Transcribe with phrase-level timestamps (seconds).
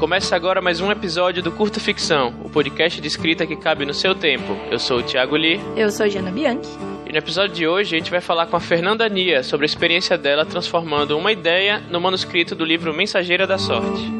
[0.00, 3.92] Começa agora mais um episódio do Curta Ficção, o podcast de escrita que cabe no
[3.92, 4.56] seu tempo.
[4.70, 5.60] Eu sou o Thiago Lee.
[5.76, 6.70] Eu sou a Jana Bianchi.
[7.06, 9.68] E no episódio de hoje a gente vai falar com a Fernanda Nia sobre a
[9.68, 14.10] experiência dela transformando uma ideia no manuscrito do livro Mensageira da Sorte.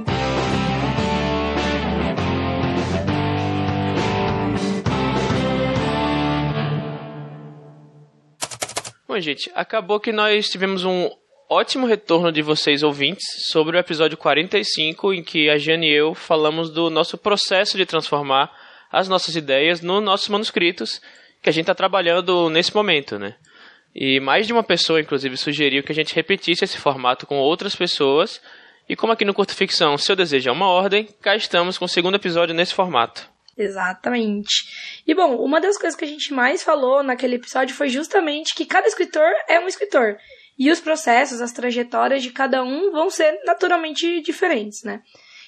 [9.08, 11.08] Bom, gente, acabou que nós tivemos um
[11.50, 16.14] ótimo retorno de vocês ouvintes sobre o episódio 45, em que a Jane e eu
[16.14, 18.56] falamos do nosso processo de transformar
[18.92, 21.02] as nossas ideias nos nossos manuscritos
[21.42, 23.34] que a gente está trabalhando nesse momento, né?
[23.92, 27.74] E mais de uma pessoa, inclusive, sugeriu que a gente repetisse esse formato com outras
[27.74, 28.40] pessoas.
[28.88, 31.88] E como aqui no Curto Ficção, seu desejo é uma ordem, cá estamos com o
[31.88, 33.28] segundo episódio nesse formato.
[33.58, 35.02] Exatamente.
[35.04, 38.64] E bom, uma das coisas que a gente mais falou naquele episódio foi justamente que
[38.64, 40.16] cada escritor é um escritor.
[40.60, 45.00] E os processos, as trajetórias de cada um vão ser naturalmente diferentes, né?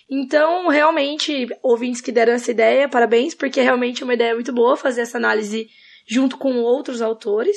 [0.09, 4.75] Então, realmente, ouvintes que deram essa ideia, parabéns, porque realmente é uma ideia muito boa
[4.75, 5.69] fazer essa análise
[6.09, 7.55] junto com outros autores.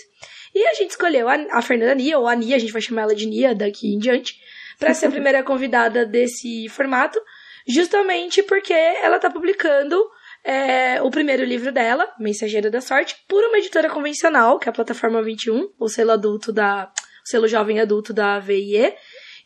[0.54, 3.16] E a gente escolheu a, Fernanda Nia, ou a Nia, a gente vai chamar ela
[3.16, 4.36] de Nia daqui em diante,
[4.78, 7.18] para ser a primeira convidada desse formato,
[7.66, 9.98] justamente porque ela está publicando
[10.44, 14.76] é, o primeiro livro dela, Mensageira da Sorte, por uma editora convencional, que é a
[14.76, 16.92] Plataforma 21, o selo adulto da
[17.26, 18.94] selo jovem adulto da VIE.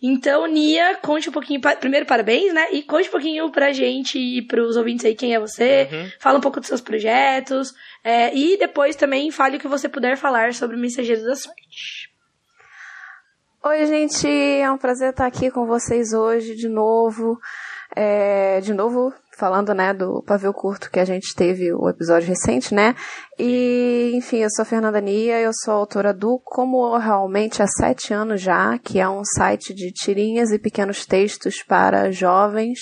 [0.01, 2.67] Então, Nia, conte um pouquinho, primeiro parabéns, né?
[2.71, 6.11] E conte um pouquinho pra gente e pros ouvintes aí quem é você, uhum.
[6.19, 10.15] fala um pouco dos seus projetos, é, e depois também fale o que você puder
[10.15, 12.09] falar sobre o Mensageiro da Sorte.
[13.61, 17.37] Oi, gente, é um prazer estar aqui com vocês hoje de novo.
[17.93, 22.75] É, de novo, falando, né, do pavio curto que a gente teve o episódio recente,
[22.75, 22.93] né?
[23.37, 28.41] E, enfim, eu sou Fernanda Nia, eu sou autora do Como Realmente há sete anos
[28.41, 32.79] já, que é um site de tirinhas e pequenos textos para jovens,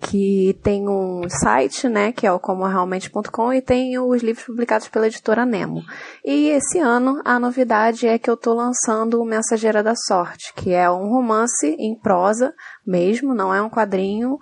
[0.00, 5.06] que tem um site, né, que é o comorealmente.com e tem os livros publicados pela
[5.06, 5.82] editora Nemo.
[6.24, 10.72] E esse ano a novidade é que eu estou lançando o Mensageira da Sorte, que
[10.72, 12.52] é um romance em prosa
[12.86, 14.38] mesmo, não é um quadrinho,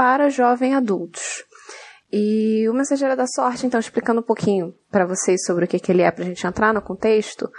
[0.00, 1.44] para jovem adultos.
[2.10, 5.92] E o Mensageiro da Sorte, então, explicando um pouquinho para vocês sobre o que, que
[5.92, 7.50] ele é, para a gente entrar no contexto,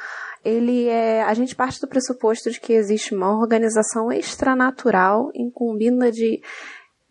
[0.44, 1.22] ele é.
[1.22, 6.41] A gente parte do pressuposto de que existe uma organização extranatural incumbida de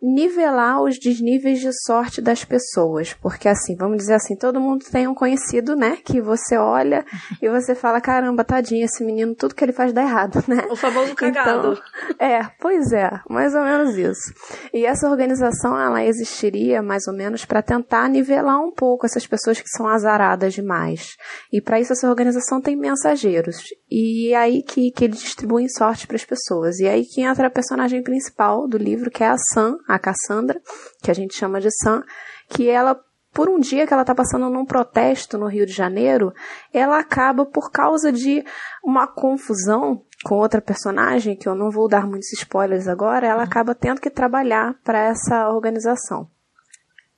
[0.03, 3.13] nivelar os desníveis de sorte das pessoas.
[3.15, 5.99] Porque assim, vamos dizer assim, todo mundo tem um conhecido, né?
[6.05, 7.05] Que você olha
[7.41, 10.67] e você fala, caramba, tadinho, esse menino, tudo que ele faz dá errado, né?
[10.71, 11.73] O famoso cagado.
[11.73, 14.33] Então, é, pois é, mais ou menos isso.
[14.73, 19.61] E essa organização, ela existiria mais ou menos para tentar nivelar um pouco essas pessoas
[19.61, 21.17] que são azaradas demais.
[21.53, 23.57] E para isso essa organização tem mensageiros.
[23.91, 26.79] E é aí que, que eles distribuem sorte para as pessoas.
[26.79, 29.99] E é aí que entra a personagem principal do livro, que é a Sam, a
[29.99, 30.61] Cassandra,
[31.03, 32.03] que a gente chama de Sam,
[32.49, 32.99] que ela
[33.33, 36.33] por um dia que ela está passando num protesto no Rio de Janeiro,
[36.73, 38.45] ela acaba por causa de
[38.83, 43.75] uma confusão com outra personagem, que eu não vou dar muitos spoilers agora, ela acaba
[43.75, 46.29] tendo que trabalhar para essa organização.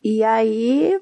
[0.02, 1.00] E aí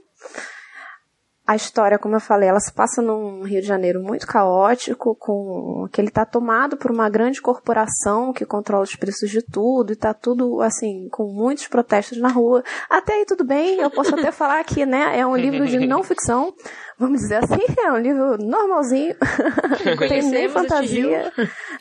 [1.51, 5.89] a história, como eu falei, ela se passa num Rio de Janeiro muito caótico, com
[5.91, 9.95] que ele está tomado por uma grande corporação que controla os preços de tudo e
[9.95, 12.63] está tudo assim com muitos protestos na rua.
[12.89, 16.05] Até aí tudo bem, eu posso até falar que, né, é um livro de não
[16.05, 16.55] ficção,
[17.01, 19.17] vamos dizer assim, é um livro normalzinho,
[19.97, 21.33] não tem nem fantasia,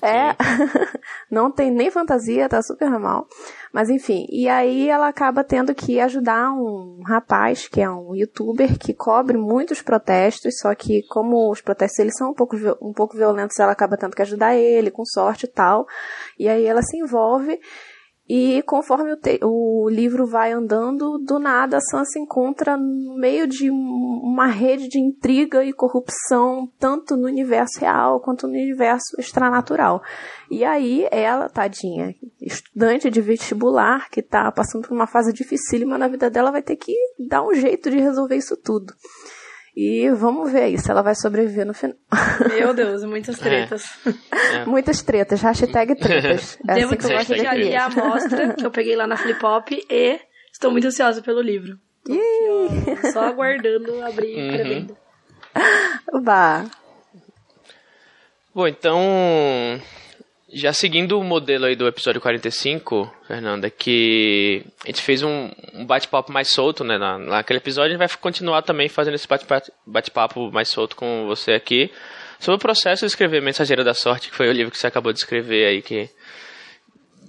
[0.02, 0.34] é,
[1.30, 3.28] não tem nem fantasia, tá super normal.
[3.74, 8.80] Mas enfim, e aí ela acaba tendo que ajudar um rapaz, que é um youtuber,
[8.80, 13.18] que cobre muitos protestos, só que como os protestos eles são um pouco, um pouco
[13.18, 15.86] violentos, ela acaba tendo que ajudar ele, com sorte e tal.
[16.40, 17.60] E aí ela se envolve
[18.30, 23.72] e conforme o, o, livro vai andando, do nada a Sansa encontra no meio de
[23.72, 30.04] uma rede de intriga e corrupção, tanto no universo real quanto no universo extranatural.
[30.52, 36.08] E aí ela, tadinha, estudante de vestibular, que está passando por uma fase dificílima na
[36.08, 38.94] vida dela, vai ter que dar um jeito de resolver isso tudo.
[39.82, 41.96] E vamos ver aí se ela vai sobreviver no final.
[42.50, 43.42] Meu Deus, muitas é.
[43.42, 43.86] tretas.
[44.06, 44.56] É.
[44.58, 44.66] É.
[44.66, 46.60] Muitas tretas, hashtag tretas.
[46.68, 49.40] É Devo assim que, que já li a amostra que eu peguei lá na Flip
[49.40, 50.20] Pop e
[50.52, 51.80] estou muito ansiosa pelo livro.
[52.06, 54.48] Aqui, só aguardando abrir uhum.
[54.50, 54.98] pré-venda.
[56.24, 56.66] Vá.
[58.54, 59.00] Bom, então
[60.52, 65.86] já seguindo o modelo aí do episódio 45, Fernanda, que a gente fez um, um
[65.86, 66.98] bate-papo mais solto, né?
[66.98, 69.28] Na, naquele episódio, a gente vai continuar também fazendo esse
[69.86, 71.92] bate-papo mais solto com você aqui
[72.40, 75.12] sobre o processo de escrever Mensageira da Sorte, que foi o livro que você acabou
[75.12, 76.10] de escrever aí, que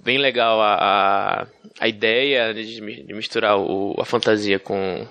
[0.03, 1.47] bem legal a, a,
[1.79, 5.07] a ideia de, de misturar o, a fantasia com,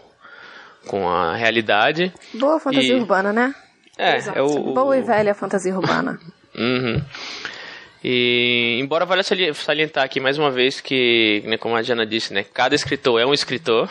[0.86, 2.12] com a realidade.
[2.34, 3.54] Boa fantasia e, urbana, né?
[3.96, 6.18] É, é o, Boa e velha fantasia urbana.
[6.56, 7.02] uhum.
[8.02, 12.44] E embora valha salientar aqui mais uma vez que, né, como a Diana disse, né,
[12.44, 13.88] cada escritor é um escritor.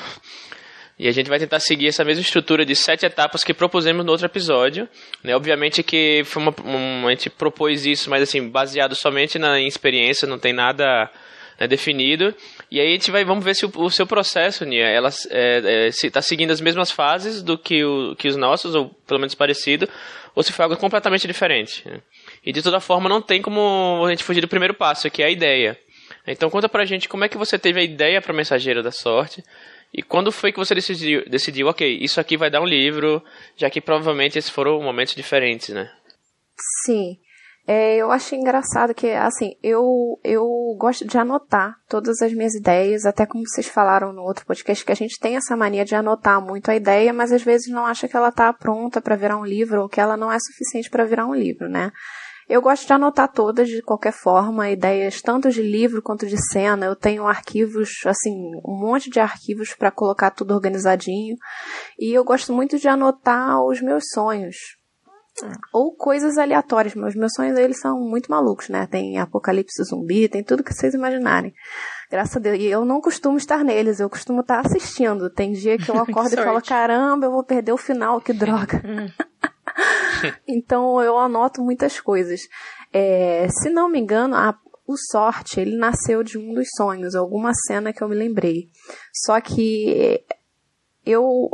[0.97, 4.11] E a gente vai tentar seguir essa mesma estrutura de sete etapas que propusemos no
[4.11, 4.89] outro episódio.
[5.23, 5.33] Né?
[5.33, 10.27] Obviamente que foi uma, uma, a gente propôs isso, mas assim, baseado somente na experiência,
[10.27, 11.09] não tem nada
[11.57, 12.35] né, definido.
[12.69, 15.29] E aí a gente vai, vamos ver se o, o seu processo, Nia, ela está
[15.31, 18.89] é, é, se tá seguindo as mesmas fases do que, o, que os nossos, ou
[19.07, 19.87] pelo menos parecido,
[20.35, 21.87] ou se foi algo completamente diferente.
[21.87, 22.01] Né?
[22.45, 25.27] E de toda forma não tem como a gente fugir do primeiro passo, que é
[25.27, 25.77] a ideia.
[26.27, 29.43] Então conta pra gente como é que você teve a ideia para Mensageiro da Sorte
[29.93, 33.23] e quando foi que você decidiu, decidiu, ok, isso aqui vai dar um livro,
[33.55, 35.89] já que provavelmente esses foram momentos diferentes, né?
[36.85, 37.17] Sim.
[37.67, 40.43] É, eu acho engraçado que, assim, eu, eu
[40.77, 44.91] gosto de anotar todas as minhas ideias, até como vocês falaram no outro podcast, que
[44.91, 48.07] a gente tem essa mania de anotar muito a ideia, mas às vezes não acha
[48.07, 51.05] que ela está pronta para virar um livro ou que ela não é suficiente para
[51.05, 51.91] virar um livro, né?
[52.49, 56.87] Eu gosto de anotar todas de qualquer forma, ideias tanto de livro quanto de cena.
[56.87, 58.33] Eu tenho arquivos, assim,
[58.65, 61.35] um monte de arquivos para colocar tudo organizadinho.
[61.99, 64.55] E eu gosto muito de anotar os meus sonhos.
[65.71, 68.87] Ou coisas aleatórias, mas meus sonhos eles são muito malucos, né?
[68.87, 71.53] Tem apocalipse zumbi, tem tudo que vocês imaginarem.
[72.09, 72.57] Graças a Deus.
[72.59, 75.29] E eu não costumo estar neles, eu costumo estar assistindo.
[75.29, 78.81] Tem dia que eu acordo e falo, caramba, eu vou perder o final, que droga.
[80.47, 82.41] Então eu anoto muitas coisas.
[82.91, 84.57] É, se não me engano, a,
[84.87, 88.69] o Sorte, ele nasceu de um dos sonhos, alguma cena que eu me lembrei.
[89.13, 90.23] Só que
[91.05, 91.49] eu,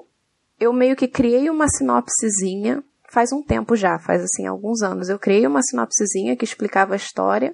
[0.59, 5.09] eu meio que criei uma sinopsezinha, faz um tempo já, faz assim alguns anos.
[5.09, 7.53] Eu criei uma sinopsezinha que explicava a história.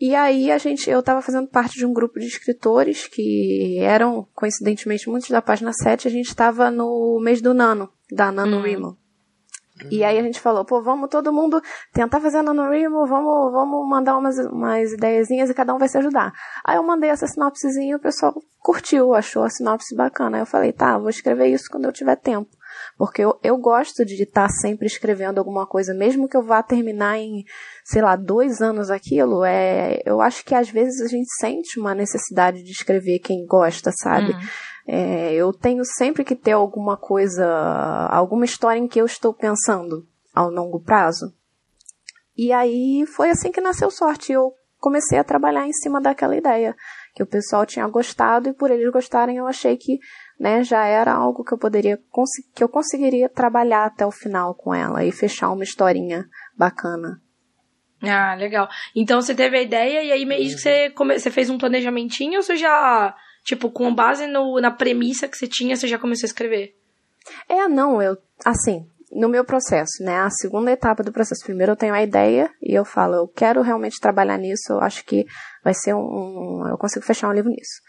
[0.00, 4.26] E aí a gente, eu estava fazendo parte de um grupo de escritores que eram,
[4.34, 8.62] coincidentemente, muitos da página 7, a gente estava no mês do Nano, da Nano hum.
[8.62, 8.98] Remo.
[9.90, 11.62] E aí a gente falou, pô, vamos todo mundo
[11.92, 16.32] tentar fazer NaNoWriMo, vamos, vamos mandar umas, umas ideiazinhas e cada um vai se ajudar.
[16.64, 20.36] Aí eu mandei essa sinopsezinha e o pessoal curtiu, achou a sinopse bacana.
[20.36, 22.50] Aí eu falei, tá, vou escrever isso quando eu tiver tempo.
[22.96, 27.18] Porque eu, eu gosto de estar sempre escrevendo alguma coisa, mesmo que eu vá terminar
[27.18, 27.44] em,
[27.84, 31.94] sei lá, dois anos aquilo, é, eu acho que às vezes a gente sente uma
[31.94, 34.32] necessidade de escrever quem gosta, sabe?
[34.32, 34.40] Uhum.
[34.92, 37.46] É, eu tenho sempre que ter alguma coisa,
[38.10, 40.04] alguma história em que eu estou pensando
[40.34, 41.32] ao longo prazo.
[42.36, 44.32] E aí foi assim que nasceu sorte.
[44.32, 46.74] Eu comecei a trabalhar em cima daquela ideia
[47.14, 50.00] que o pessoal tinha gostado e por eles gostarem eu achei que
[50.40, 51.96] né, já era algo que eu poderia
[52.52, 56.24] que eu conseguiria trabalhar até o final com ela e fechar uma historinha
[56.58, 57.22] bacana.
[58.02, 58.68] Ah, legal.
[58.96, 61.16] Então você teve a ideia e aí meio que você, come...
[61.16, 63.14] você fez um planejamentinho ou você já
[63.44, 66.74] Tipo, com base no, na premissa que você tinha, você já começou a escrever?
[67.48, 70.20] É, não, eu, assim, no meu processo, né?
[70.20, 71.44] A segunda etapa do processo.
[71.44, 75.04] Primeiro eu tenho a ideia e eu falo, eu quero realmente trabalhar nisso, eu acho
[75.04, 75.26] que
[75.64, 76.66] vai ser um.
[76.68, 77.80] eu consigo fechar um livro nisso.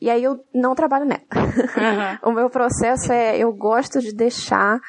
[0.00, 1.22] E aí eu não trabalho nela.
[1.34, 2.30] Uhum.
[2.30, 4.80] o meu processo é, eu gosto de deixar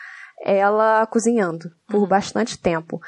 [0.44, 2.08] ela cozinhando por uhum.
[2.08, 3.00] bastante tempo.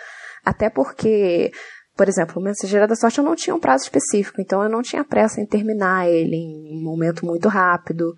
[0.43, 1.51] Até porque
[1.95, 4.81] por exemplo, o Mensageiro da Sorte eu não tinha um prazo específico, então eu não
[4.81, 8.13] tinha pressa em terminar ele em um momento muito rápido.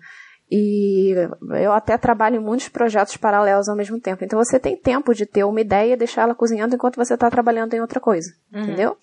[0.50, 1.12] E
[1.60, 4.24] eu até trabalho em muitos projetos paralelos ao mesmo tempo.
[4.24, 7.28] Então você tem tempo de ter uma ideia e deixar ela cozinhando enquanto você está
[7.28, 8.30] trabalhando em outra coisa.
[8.52, 8.62] Uhum.
[8.62, 8.96] Entendeu?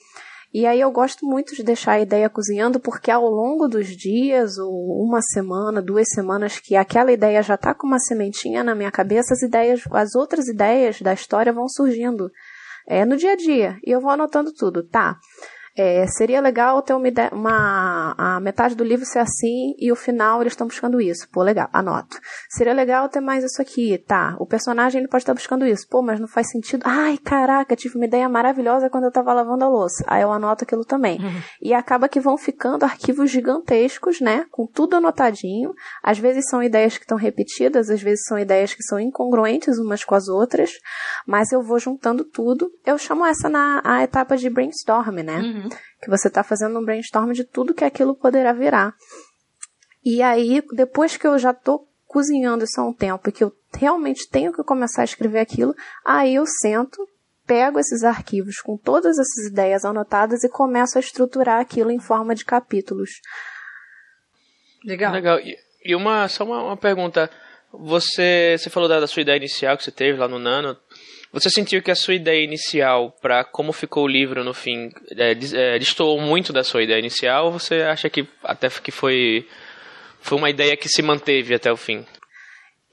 [0.53, 4.57] E aí eu gosto muito de deixar a ideia cozinhando porque ao longo dos dias,
[4.59, 8.91] ou uma semana, duas semanas, que aquela ideia já está com uma sementinha na minha
[8.91, 12.31] cabeça, as ideias, as outras ideias da história vão surgindo
[12.85, 13.79] é, no dia a dia.
[13.85, 15.19] E eu vou anotando tudo, tá?
[15.75, 19.95] É, seria legal ter uma, ideia, uma a metade do livro ser assim e o
[19.95, 21.27] final eles estão buscando isso.
[21.31, 22.19] Pô, legal, anoto.
[22.49, 24.35] Seria legal ter mais isso aqui, tá?
[24.39, 25.87] O personagem ele pode estar buscando isso.
[25.89, 26.83] Pô, mas não faz sentido.
[26.85, 30.03] Ai, caraca, tive uma ideia maravilhosa quando eu tava lavando a louça.
[30.07, 31.19] Aí eu anoto aquilo também.
[31.19, 31.41] Uhum.
[31.61, 34.45] E acaba que vão ficando arquivos gigantescos, né?
[34.51, 35.73] Com tudo anotadinho.
[36.03, 40.03] Às vezes são ideias que estão repetidas, às vezes são ideias que são incongruentes umas
[40.03, 40.71] com as outras,
[41.25, 42.71] mas eu vou juntando tudo.
[42.85, 45.39] Eu chamo essa na a etapa de brainstorm, né?
[45.39, 45.62] Uhum.
[46.03, 48.93] Que você está fazendo um brainstorm de tudo que aquilo poderá virar.
[50.03, 53.51] E aí, depois que eu já estou cozinhando isso há um tempo e que eu
[53.73, 55.73] realmente tenho que começar a escrever aquilo,
[56.05, 57.07] aí eu sento,
[57.47, 62.35] pego esses arquivos com todas essas ideias anotadas e começo a estruturar aquilo em forma
[62.35, 63.09] de capítulos.
[64.85, 65.13] Legal.
[65.13, 65.39] Legal.
[65.39, 67.29] E, e uma, só uma, uma, pergunta.
[67.71, 70.75] Você, você falou da, da, sua ideia inicial que você teve lá no Nano.
[71.33, 75.31] Você sentiu que a sua ideia inicial para como ficou o livro no fim é,
[75.31, 77.47] é, destoou muito da sua ideia inicial?
[77.47, 79.47] Ou você acha que até que foi
[80.21, 82.05] foi uma ideia que se manteve até o fim?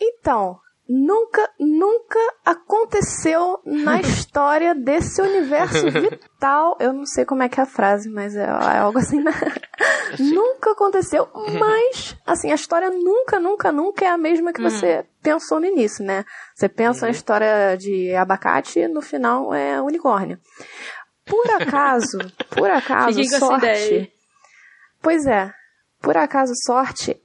[0.01, 0.59] Então,
[0.91, 6.77] nunca, nunca aconteceu na história desse universo vital.
[6.81, 9.23] Eu não sei como é que é a frase, mas é, é algo assim.
[9.23, 9.31] Né?
[10.19, 15.05] Nunca aconteceu, mas, assim, a história nunca, nunca, nunca é a mesma que você uhum.
[15.23, 16.25] pensou no início, né?
[16.53, 17.07] Você pensa uhum.
[17.07, 20.39] na história de abacate e no final é unicórnio.
[21.25, 22.19] Por acaso,
[22.51, 24.13] por acaso, sorte.
[25.01, 25.53] Pois é,
[26.03, 27.17] por acaso, sorte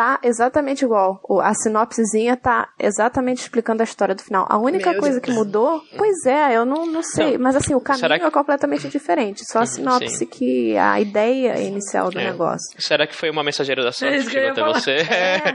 [0.00, 1.20] tá exatamente igual.
[1.42, 4.46] A sinopsezinha tá exatamente explicando a história do final.
[4.48, 5.26] A única Meu coisa Deus.
[5.26, 7.34] que mudou, pois é, eu não, não sei.
[7.34, 8.24] Então, mas assim, o caminho que...
[8.24, 9.42] é completamente diferente.
[9.44, 10.26] Só a sinopse Sim.
[10.26, 12.24] que a ideia inicial do é.
[12.24, 12.80] negócio.
[12.80, 14.90] Será que foi uma mensageira da sorte é que chegou até você?
[14.92, 15.54] É.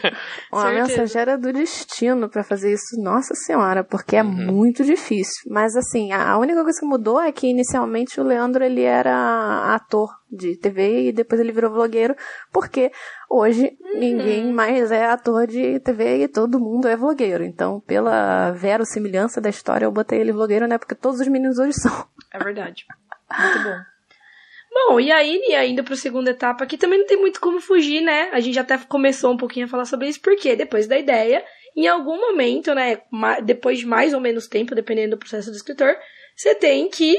[0.50, 2.98] uma mensageira do destino para fazer isso.
[2.98, 4.30] Nossa senhora, porque é uhum.
[4.30, 5.42] muito difícil.
[5.50, 10.21] Mas assim, a única coisa que mudou é que inicialmente o Leandro ele era ator
[10.32, 12.16] de TV e depois ele virou vlogueiro,
[12.50, 12.90] porque
[13.28, 13.98] hoje uhum.
[13.98, 17.44] ninguém mais é ator de TV e todo mundo é vlogueiro.
[17.44, 20.78] Então, pela verossimilhança da história, eu botei ele vlogueiro, né?
[20.78, 22.06] Porque todos os meninos hoje são.
[22.32, 22.86] É verdade.
[23.38, 23.92] Muito bom.
[24.74, 27.60] Bom, e aí, e indo para a segunda etapa, aqui também não tem muito como
[27.60, 28.30] fugir, né?
[28.32, 31.44] A gente até começou um pouquinho a falar sobre isso, porque depois da ideia,
[31.76, 33.02] em algum momento, né,
[33.44, 35.94] depois de mais ou menos tempo, dependendo do processo do escritor,
[36.34, 37.14] você tem que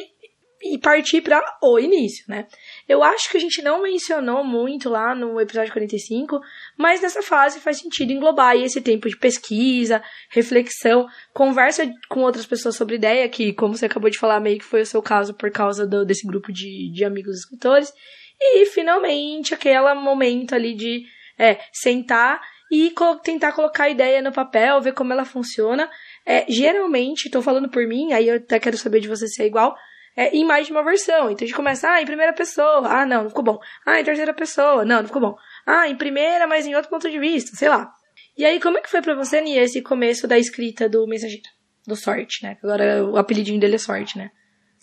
[0.81, 2.47] partir para o início, né?
[2.87, 6.41] Eu acho que a gente não mencionou muito lá no episódio 45,
[6.77, 12.75] mas nessa fase faz sentido englobar esse tempo de pesquisa, reflexão, conversa com outras pessoas
[12.75, 15.49] sobre ideia, que, como você acabou de falar, meio que foi o seu caso por
[15.49, 17.93] causa do, desse grupo de, de amigos escritores.
[18.39, 21.05] E, finalmente, aquele momento ali de
[21.37, 25.89] é, sentar e co tentar colocar a ideia no papel, ver como ela funciona.
[26.25, 29.45] É, geralmente, estou falando por mim, aí eu até quero saber de você se é
[29.45, 29.75] igual
[30.15, 31.29] é, em mais de uma versão.
[31.29, 33.59] Então a gente começa, ah, em primeira pessoa, ah, não, não ficou bom.
[33.85, 35.35] Ah, em terceira pessoa, não, não ficou bom.
[35.65, 37.91] Ah, em primeira, mas em outro ponto de vista, sei lá.
[38.37, 41.43] E aí, como é que foi para você, Nia, esse começo da escrita do mensageiro?
[41.85, 42.57] Do Sorte, né?
[42.63, 44.31] Agora o apelidinho dele é Sorte, né?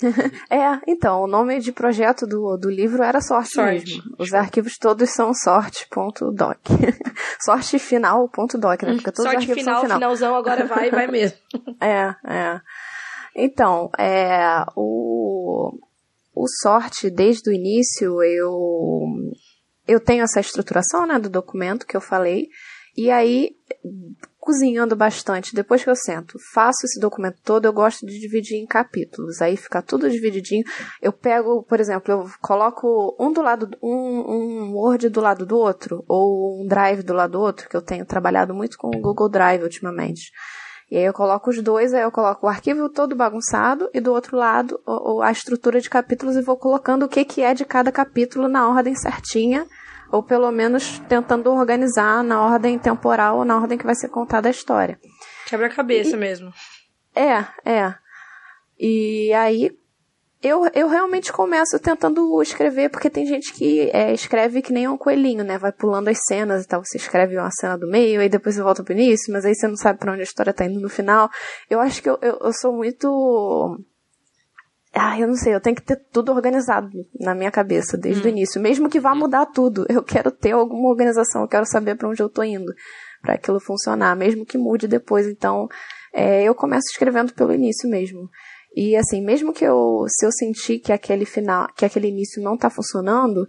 [0.50, 3.96] é, então, o nome de projeto do, do livro era Sorte, sorte.
[3.96, 4.16] mesmo.
[4.18, 6.58] Os arquivos todos são sorte.doc.
[7.40, 8.94] Sortefinal.doc, né?
[8.94, 9.98] Porque todos sorte os arquivos final, são final.
[9.98, 11.38] finalzão, agora vai, vai mesmo.
[11.80, 12.60] é, é.
[13.34, 15.72] Então, é, o,
[16.34, 19.04] o sorte, desde o início, eu,
[19.86, 22.48] eu tenho essa estruturação né, do documento que eu falei,
[22.96, 23.56] e aí,
[24.38, 28.66] cozinhando bastante, depois que eu sento, faço esse documento todo, eu gosto de dividir em
[28.66, 30.64] capítulos, aí fica tudo divididinho.
[31.00, 35.56] Eu pego, por exemplo, eu coloco um do lado, um, um Word do lado do
[35.56, 39.00] outro, ou um Drive do lado do outro, que eu tenho trabalhado muito com o
[39.00, 40.32] Google Drive ultimamente.
[40.90, 44.12] E aí eu coloco os dois, aí eu coloco o arquivo todo bagunçado e do
[44.12, 44.80] outro lado
[45.22, 48.68] a estrutura de capítulos e vou colocando o que, que é de cada capítulo na
[48.68, 49.66] ordem certinha,
[50.10, 54.48] ou pelo menos tentando organizar na ordem temporal ou na ordem que vai ser contada
[54.48, 54.98] a história.
[55.46, 56.52] Quebra-cabeça mesmo.
[57.14, 57.94] É, é.
[58.76, 59.70] E aí,
[60.42, 64.96] eu, eu realmente começo tentando escrever, porque tem gente que é, escreve que nem um
[64.96, 65.58] coelhinho, né?
[65.58, 66.82] Vai pulando as cenas e tal.
[66.82, 69.68] Você escreve uma cena do meio, aí depois você volta pro início, mas aí você
[69.68, 71.28] não sabe para onde a história tá indo no final.
[71.68, 73.78] Eu acho que eu, eu, eu sou muito.
[74.94, 76.88] Ah, eu não sei, eu tenho que ter tudo organizado
[77.20, 78.26] na minha cabeça desde hum.
[78.26, 78.60] o início.
[78.60, 82.22] Mesmo que vá mudar tudo, eu quero ter alguma organização, eu quero saber para onde
[82.22, 82.72] eu tô indo,
[83.20, 85.26] para aquilo funcionar, mesmo que mude depois.
[85.26, 85.68] Então,
[86.14, 88.28] é, eu começo escrevendo pelo início mesmo.
[88.74, 92.54] E assim, mesmo que eu, se eu sentir que aquele final, que aquele início não
[92.54, 93.46] está funcionando,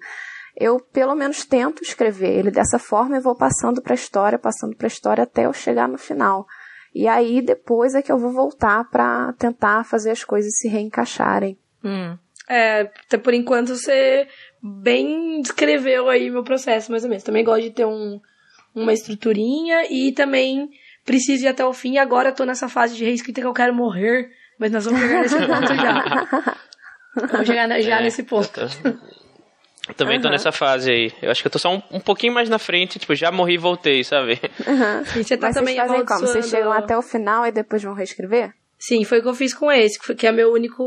[0.55, 4.75] eu pelo menos tento escrever ele dessa forma e vou passando para a história, passando
[4.75, 6.45] para a história até eu chegar no final.
[6.93, 11.57] E aí depois é que eu vou voltar para tentar fazer as coisas se reencaixarem.
[11.83, 12.17] Hum.
[12.49, 14.27] É, até por enquanto você
[14.61, 17.23] bem descreveu aí meu processo, mais ou menos.
[17.23, 18.19] Também gosto de ter um,
[18.75, 20.69] uma estruturinha e também
[21.05, 21.97] preciso ir até o fim.
[21.97, 24.29] Agora eu tô nessa fase de reescrita que eu quero morrer
[24.61, 26.55] mas nós vamos chegar nesse ponto já.
[27.15, 28.61] Vamos chegar já é, nesse ponto.
[29.89, 30.21] Eu também uhum.
[30.21, 31.11] tô nessa fase aí.
[31.19, 33.55] Eu acho que eu tô só um, um pouquinho mais na frente, tipo, já morri
[33.55, 34.39] e voltei, sabe?
[34.67, 35.19] Uhum.
[35.19, 36.19] E você tá Mas também vocês fazem como?
[36.19, 38.53] Vocês chegam até o final e depois vão reescrever?
[38.77, 40.83] Sim, foi o que eu fiz com esse, que é meu único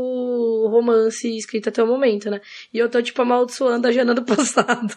[0.69, 2.39] romance escrito até o momento, né?
[2.73, 4.95] E eu tô, tipo, amaldiçoando a Jana do passado.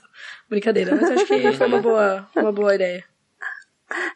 [0.48, 3.04] Brincadeira, mas acho que foi uma boa, uma boa ideia.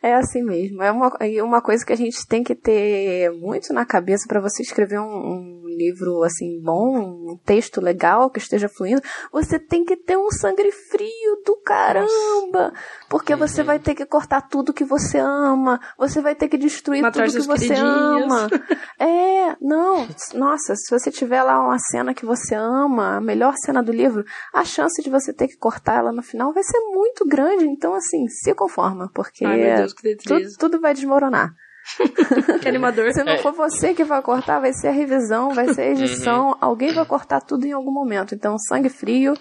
[0.02, 0.82] É assim mesmo.
[0.82, 1.10] É uma,
[1.42, 5.04] uma coisa que a gente tem que ter muito na cabeça para você escrever um,
[5.04, 9.02] um, livro assim bom, um texto legal que esteja fluindo.
[9.32, 12.72] Você tem que ter um sangue frio do caramba,
[13.08, 17.00] porque você vai ter que cortar tudo que você ama, você vai ter que destruir
[17.00, 18.48] Matar tudo que você ama.
[18.98, 20.06] É, não.
[20.34, 24.24] Nossa, se você tiver lá uma cena que você ama, a melhor cena do livro,
[24.52, 27.64] a chance de você ter que cortar ela no final vai ser muito grande.
[27.64, 31.52] Então, assim, se conforma, porque Ai, Deus, tudo, tudo vai desmoronar.
[32.62, 33.12] que animador.
[33.12, 33.38] Se não é.
[33.38, 36.48] for você que vai cortar, vai ser a revisão, vai ser a edição.
[36.48, 36.56] Uhum.
[36.60, 38.34] Alguém vai cortar tudo em algum momento.
[38.34, 39.34] Então, sangue frio,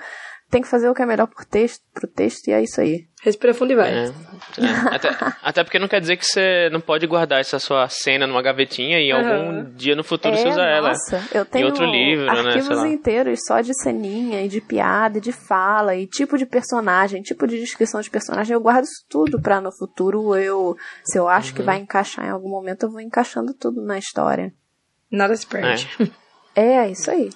[0.50, 3.08] tem que fazer o que é melhor pro texto, pro texto e é isso aí.
[3.24, 3.94] Respira fundo e vai.
[3.94, 4.12] É, é.
[4.96, 5.10] Até,
[5.44, 9.00] até, porque não quer dizer que você não pode guardar essa sua cena numa gavetinha
[9.00, 9.20] e uhum.
[9.20, 10.90] algum dia no futuro é, você usa ela.
[10.90, 14.60] Nossa, eu tenho em outro livro, né, arquivos né, inteiros só de ceninha e de
[14.60, 18.56] piada e de fala e tipo de personagem, tipo de descrição de personagem.
[18.56, 21.58] Eu guardo isso tudo pra no futuro eu, se eu acho uhum.
[21.58, 24.51] que vai encaixar em algum momento, eu vou encaixando tudo na história.
[25.12, 25.88] Nada se perde.
[26.54, 27.30] É, é isso aí.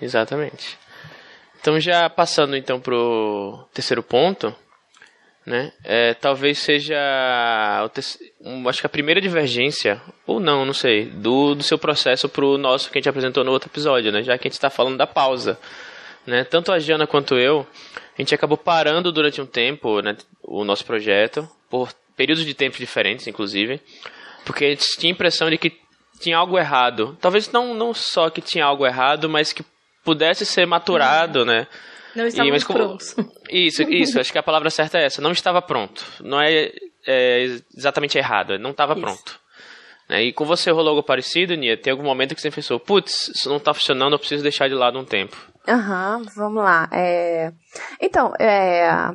[0.00, 0.76] Exatamente.
[1.60, 4.52] Então já passando então pro terceiro ponto,
[5.44, 5.72] né?
[5.84, 6.96] É, talvez seja,
[8.40, 12.56] um, acho que a primeira divergência, ou não, não sei, do, do seu processo pro
[12.56, 14.22] nosso que a gente apresentou no outro episódio, né?
[14.22, 15.58] Já que a gente está falando da pausa,
[16.26, 16.44] né?
[16.44, 17.66] Tanto a Jana quanto eu,
[18.16, 20.16] a gente acabou parando durante um tempo, né?
[20.42, 23.80] O nosso projeto, por períodos de tempo diferentes, inclusive,
[24.44, 25.72] porque a gente tinha a impressão de que
[26.20, 27.18] tinha algo errado.
[27.20, 29.64] Talvez não, não só que tinha algo errado, mas que
[30.04, 31.46] pudesse ser maturado, uhum.
[31.46, 31.66] né?
[32.14, 33.16] Não estávamos prontos.
[33.50, 34.20] Isso, isso.
[34.20, 35.22] acho que a palavra certa é essa.
[35.22, 36.04] Não estava pronto.
[36.20, 36.70] Não é,
[37.06, 37.42] é
[37.76, 38.58] exatamente errado.
[38.58, 39.40] Não estava pronto.
[40.08, 40.24] Né?
[40.24, 41.80] E com você rolou algo parecido, Nia?
[41.80, 44.74] Tem algum momento que você pensou, putz, isso não está funcionando, eu preciso deixar de
[44.74, 45.36] lado um tempo.
[45.66, 46.88] Aham, uhum, vamos lá.
[46.92, 47.52] É...
[48.00, 49.10] Então, é...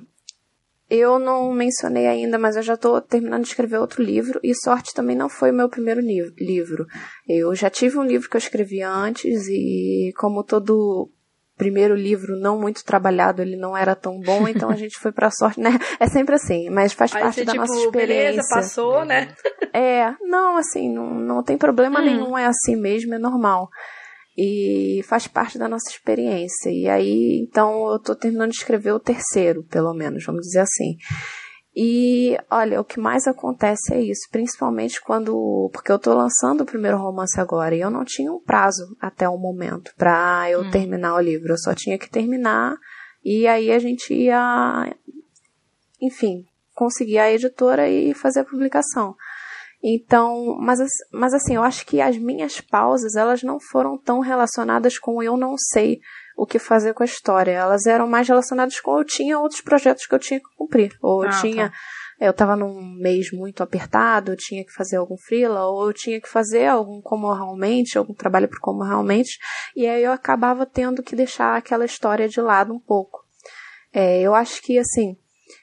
[0.89, 4.93] eu não mencionei ainda, mas eu já estou terminando de escrever outro livro, e Sorte
[4.93, 6.85] também não foi o meu primeiro livro.
[7.27, 11.11] Eu já tive um livro que eu escrevi antes, e como todo
[11.57, 15.31] primeiro livro não muito trabalhado, ele não era tão bom, então a gente foi pra
[15.31, 15.77] sorte, né?
[15.99, 18.31] É sempre assim, mas faz Aí parte você, da tipo, nossa experiência.
[18.31, 19.33] Beleza, passou, né?
[19.73, 22.05] É, não, assim, não, não tem problema hum.
[22.05, 23.69] nenhum, é assim mesmo, é normal.
[24.35, 26.69] E faz parte da nossa experiência.
[26.71, 30.95] E aí, então, eu tô terminando de escrever o terceiro, pelo menos, vamos dizer assim.
[31.79, 35.69] E olha, o que mais acontece é isso, principalmente quando.
[35.71, 39.29] Porque eu tô lançando o primeiro romance agora e eu não tinha um prazo até
[39.29, 40.71] o momento para eu hum.
[40.71, 41.53] terminar o livro.
[41.53, 42.75] Eu só tinha que terminar
[43.23, 44.91] e aí a gente ia.
[46.01, 49.15] Enfim, conseguir a editora e fazer a publicação.
[49.83, 50.79] Então, mas,
[51.11, 55.37] mas assim, eu acho que as minhas pausas, elas não foram tão relacionadas com eu
[55.37, 55.99] não sei
[56.37, 57.51] o que fazer com a história.
[57.51, 60.95] Elas eram mais relacionadas com eu tinha outros projetos que eu tinha que cumprir.
[61.01, 61.69] Ou eu ah, tinha.
[61.69, 61.75] Tá.
[62.19, 66.19] Eu estava num mês muito apertado, eu tinha que fazer algum freela, ou eu tinha
[66.19, 69.37] que fazer algum como realmente, algum trabalho para como realmente,
[69.75, 73.19] e aí eu acabava tendo que deixar aquela história de lado um pouco.
[73.93, 75.15] É, eu acho que assim,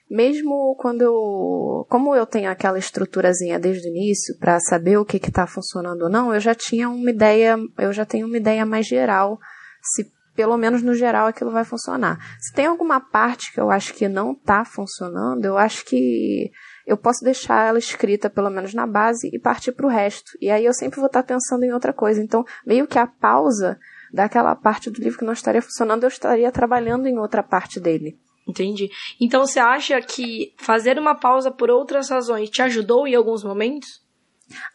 [0.09, 5.17] mesmo quando eu, como eu tenho aquela estruturazinha desde o início para saber o que
[5.17, 8.87] está funcionando ou não, eu já tinha uma ideia, eu já tenho uma ideia mais
[8.87, 9.41] geral
[9.83, 12.19] se pelo menos no geral aquilo vai funcionar.
[12.41, 16.51] Se tem alguma parte que eu acho que não está funcionando, eu acho que
[16.87, 20.33] eu posso deixar ela escrita pelo menos na base e partir para o resto.
[20.41, 22.23] E aí eu sempre vou estar tá pensando em outra coisa.
[22.23, 23.79] Então, meio que a pausa
[24.13, 28.19] daquela parte do livro que não estaria funcionando, eu estaria trabalhando em outra parte dele.
[28.47, 28.91] Entendi.
[29.21, 34.04] Então você acha que fazer uma pausa por outras razões te ajudou em alguns momentos?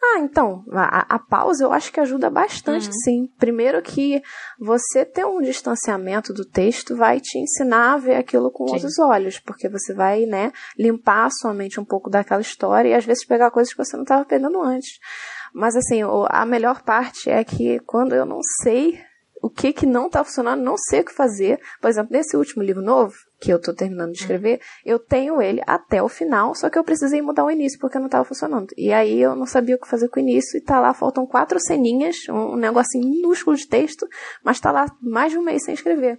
[0.02, 2.92] Ah, então, a, a, pausa eu acho que ajuda bastante, uhum.
[3.04, 3.32] sim.
[3.38, 4.20] Primeiro que
[4.58, 8.74] você ter um distanciamento do texto vai te ensinar a ver aquilo com sim.
[8.74, 12.94] outros olhos, porque você vai, né, limpar a sua mente um pouco daquela história e
[12.94, 14.98] às vezes pegar coisas que você não estava pegando antes.
[15.54, 19.00] Mas assim, a melhor parte é que quando eu não sei
[19.42, 21.60] o que que não está funcionando, não sei o que fazer.
[21.80, 24.24] Por exemplo, nesse último livro novo, que eu estou terminando de uhum.
[24.24, 27.98] escrever, eu tenho ele até o final, só que eu precisei mudar o início porque
[27.98, 28.68] não estava funcionando.
[28.76, 31.26] E aí eu não sabia o que fazer com o início e tá lá, faltam
[31.26, 34.06] quatro ceninhas, um negocinho minúsculo de texto,
[34.44, 36.18] mas tá lá mais de um mês sem escrever.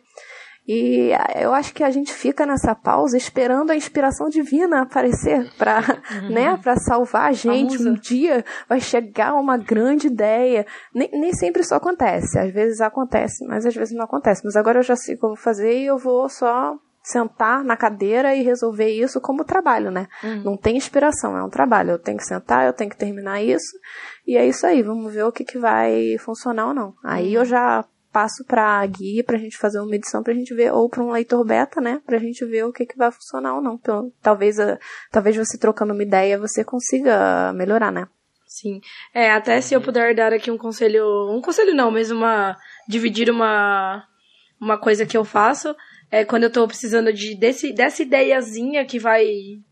[0.74, 5.80] E eu acho que a gente fica nessa pausa esperando a inspiração divina aparecer para,
[6.24, 6.30] uhum.
[6.30, 7.78] né, para salvar a gente.
[7.78, 10.66] Um dia vai chegar uma grande ideia.
[10.96, 12.40] Nem, nem sempre isso acontece.
[12.40, 14.46] Às vezes acontece, mas às vezes não acontece.
[14.46, 17.66] Mas agora eu já sei o que eu vou fazer e eu vou só sentar
[17.66, 20.08] na cadeira e resolver isso como trabalho, né?
[20.24, 20.44] Uhum.
[20.44, 21.92] Não tem inspiração, é um trabalho.
[21.92, 23.78] Eu tenho que sentar, eu tenho que terminar isso.
[24.26, 26.94] E é isso aí, vamos ver o que, que vai funcionar ou não.
[27.04, 27.42] Aí uhum.
[27.42, 31.04] eu já passo pra Gui pra gente fazer uma edição pra gente ver, ou pra
[31.04, 32.02] um leitor beta, né?
[32.06, 33.76] Pra gente ver o que, que vai funcionar ou não.
[33.76, 34.58] Então, talvez,
[35.12, 38.08] talvez você trocando uma ideia você consiga melhorar, né?
[38.52, 38.82] Sim.
[39.14, 41.06] É, até se eu puder dar aqui um conselho.
[41.34, 42.58] Um conselho não, mas uma.
[42.88, 44.06] Dividir uma.
[44.60, 45.74] Uma coisa que eu faço.
[46.12, 49.26] É quando eu tô precisando de, desse, dessa ideiazinha que vai,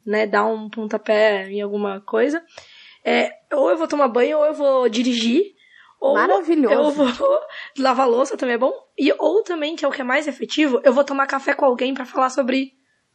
[0.06, 2.42] né, dar um pontapé em alguma coisa.
[3.04, 5.44] É, ou eu vou tomar banho, ou eu vou dirigir.
[6.00, 6.74] Ou Maravilhoso.
[6.74, 7.08] Eu vou
[7.78, 8.74] lavar louça também é bom.
[8.98, 11.66] E, ou também, que é o que é mais efetivo, eu vou tomar café com
[11.66, 12.72] alguém para falar sobre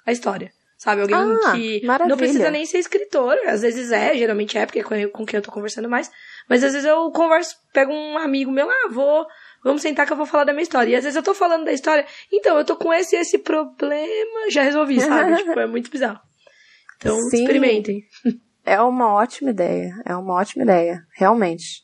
[0.07, 0.53] a história.
[0.77, 1.01] Sabe?
[1.01, 2.09] Alguém ah, que maravilha.
[2.11, 3.39] não precisa nem ser escritor.
[3.47, 6.11] Às vezes é, geralmente é, porque é com, quem eu tô conversando mais.
[6.49, 9.25] Mas às vezes eu converso, pego um amigo meu, ah, vou,
[9.63, 10.91] vamos sentar que eu vou falar da minha história.
[10.91, 14.51] E às vezes eu tô falando da história, então, eu tô com esse esse problema,
[14.51, 15.37] já resolvi, sabe?
[15.43, 16.21] tipo, é muito bizarro.
[16.97, 17.43] Então, Sim.
[17.43, 18.03] experimentem.
[18.67, 19.95] É uma ótima ideia.
[20.05, 21.03] É uma ótima ideia.
[21.17, 21.84] Realmente.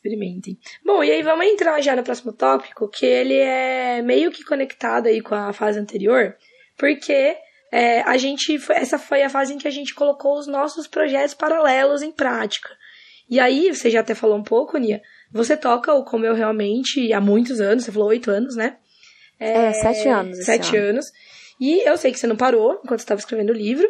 [0.00, 0.58] Experimentem.
[0.82, 5.08] Bom, e aí vamos entrar já no próximo tópico, que ele é meio que conectado
[5.08, 6.34] aí com a fase anterior,
[6.78, 7.36] porque
[7.70, 11.34] é, a gente, essa foi a fase em que a gente colocou os nossos projetos
[11.34, 12.70] paralelos em prática.
[13.28, 17.12] E aí, você já até falou um pouco, Nia, você toca o Como Eu Realmente
[17.12, 18.78] há muitos anos, você falou oito anos, né?
[19.38, 20.44] É, sete anos.
[20.44, 20.88] Sete ano.
[20.88, 21.06] anos.
[21.60, 23.86] E eu sei que você não parou enquanto estava escrevendo o livro.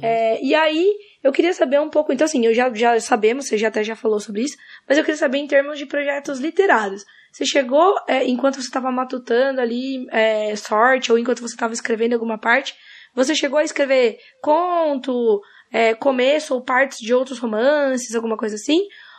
[0.00, 0.88] É, e aí,
[1.22, 2.12] eu queria saber um pouco.
[2.12, 4.56] Então, assim, eu já, já sabemos, você já até já falou sobre isso,
[4.88, 7.04] mas eu queria saber em termos de projetos literários.
[7.32, 12.12] Você chegou, é, enquanto você estava matutando ali, é, sorte, ou enquanto você estava escrevendo
[12.12, 12.74] alguma parte,
[13.14, 15.40] você chegou a escrever conto,
[15.72, 18.78] é, começo ou partes de outros romances, alguma coisa assim?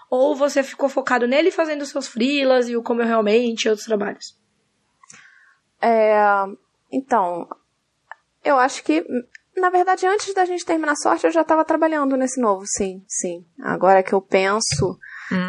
[0.09, 3.85] Ou você ficou focado nele fazendo seus freelas e o Como Eu Realmente e outros
[3.85, 4.37] trabalhos?
[5.81, 6.15] É,
[6.91, 7.47] então,
[8.43, 9.05] eu acho que,
[9.57, 13.03] na verdade, antes da gente terminar a sorte, eu já estava trabalhando nesse novo, sim,
[13.07, 13.45] sim.
[13.61, 14.97] Agora que eu penso,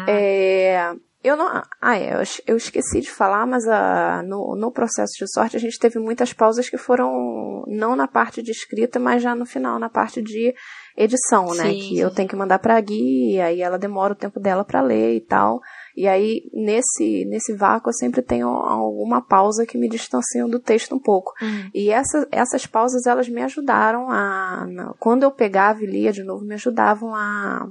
[0.07, 1.47] é, eu não,
[1.81, 5.55] ah, é, eu, es- eu esqueci de falar, mas ah, no, no processo de sorte
[5.55, 9.45] a gente teve muitas pausas que foram não na parte de escrita, mas já no
[9.45, 10.53] final, na parte de
[10.97, 11.71] edição, né?
[11.73, 12.15] Sim, Que eu sim.
[12.15, 15.21] tenho que mandar pra Gui, e aí ela demora o tempo dela pra ler e
[15.21, 15.61] tal.
[15.95, 20.95] E aí, nesse, nesse vácuo, eu sempre tenho alguma pausa que me distancia do texto
[20.95, 21.33] um pouco.
[21.73, 24.65] E essa, essas pausas, elas me ajudaram a.
[24.99, 27.67] Quando eu pegava e lia de novo, me ajudavam a,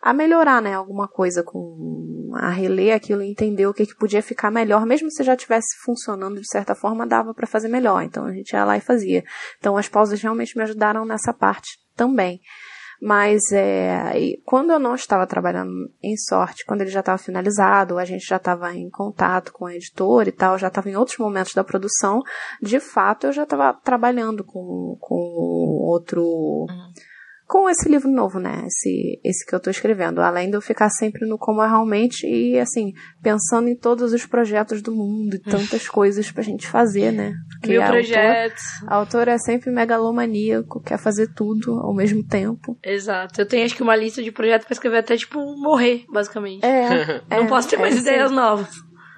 [0.00, 0.74] a melhorar, né?
[0.74, 4.84] Alguma coisa, com a reler aquilo e entender o que, que podia ficar melhor.
[4.86, 8.02] Mesmo se já estivesse funcionando de certa forma, dava para fazer melhor.
[8.02, 9.22] Então a gente ia lá e fazia.
[9.58, 12.40] Então as pausas realmente me ajudaram nessa parte também.
[13.04, 18.04] Mas é, quando eu não estava trabalhando em sorte, quando ele já estava finalizado, a
[18.04, 21.52] gente já estava em contato com o editor e tal, já estava em outros momentos
[21.52, 22.22] da produção,
[22.62, 25.16] de fato eu já estava trabalhando com, com
[25.84, 26.64] outro.
[27.52, 28.64] Com esse livro novo, né?
[28.66, 30.22] Esse, esse que eu estou escrevendo.
[30.22, 34.24] Além de eu ficar sempre no como é realmente e, assim, pensando em todos os
[34.24, 37.34] projetos do mundo e tantas coisas pra gente fazer, né?
[37.50, 38.62] Porque Mil a autora- projetos.
[38.88, 42.78] a autora é sempre megalomaníaco, quer fazer tudo ao mesmo tempo.
[42.82, 43.38] Exato.
[43.38, 46.64] Eu tenho acho que uma lista de projetos pra escrever até, tipo, morrer, basicamente.
[46.64, 47.20] É.
[47.28, 48.36] Não é, posso ter é mais isso ideias aí.
[48.36, 48.74] novas.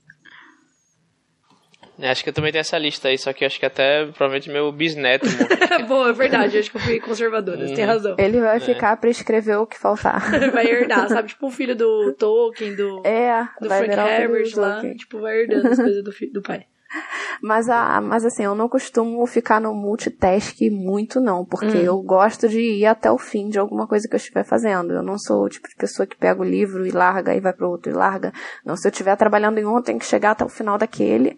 [2.00, 4.50] É, Acho que eu também tenho essa lista aí, só que acho que até provavelmente
[4.50, 5.88] meu bisneto morreu.
[5.88, 6.56] Boa, é verdade.
[6.56, 7.68] Eu acho que eu fui conservadora.
[7.68, 8.16] Você tem razão.
[8.18, 10.22] Ele vai ficar pra escrever o que faltar.
[10.52, 11.30] Vai herdar, sabe?
[11.30, 14.74] Tipo o filho do Tolkien, do, É, do Frank Herbert lá.
[14.76, 14.96] Tolkien.
[14.96, 16.66] Tipo, vai herdando as coisas do, do pai.
[17.42, 21.82] Mas, a, mas assim, eu não costumo ficar no multitask muito, não, porque Hum.
[21.84, 24.92] eu gosto de ir até o fim de alguma coisa que eu estiver fazendo.
[24.92, 27.54] Eu não sou o tipo de pessoa que pega o livro e larga e vai
[27.54, 28.34] pro outro e larga.
[28.66, 31.38] Não, se eu estiver trabalhando em um, eu tenho que chegar até o final daquele.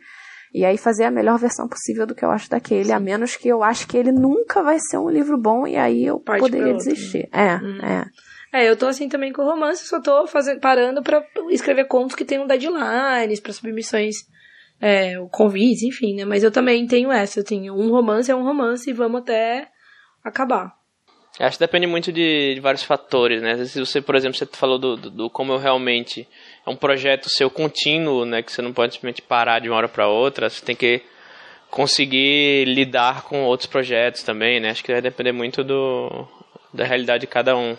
[0.53, 3.47] E aí fazer a melhor versão possível do que eu acho daquele, a menos que
[3.47, 6.73] eu acho que ele nunca vai ser um livro bom e aí eu Parte poderia
[6.73, 6.93] outro, né?
[6.93, 7.29] desistir.
[7.31, 7.79] É, Hum.
[7.81, 8.05] é.
[8.53, 12.25] É, eu tô assim também com romance, só tô fazendo, parando pra escrever contos que
[12.25, 14.15] tenham deadlines, pra submissões,
[14.81, 16.25] é, convites, enfim, né?
[16.25, 19.69] Mas eu também tenho essa, eu tenho um romance é um romance e vamos até
[20.21, 20.73] acabar.
[21.39, 23.63] Acho que depende muito de, de vários fatores, né?
[23.63, 26.27] Se você, por exemplo, você falou do, do, do como eu realmente
[26.65, 28.41] é um projeto seu contínuo, né?
[28.41, 30.49] Que você não pode simplesmente parar de uma hora para outra.
[30.49, 31.01] Você tem que
[31.69, 34.69] conseguir lidar com outros projetos também, né?
[34.69, 36.27] Acho que vai depender muito do
[36.73, 37.75] da realidade de cada um.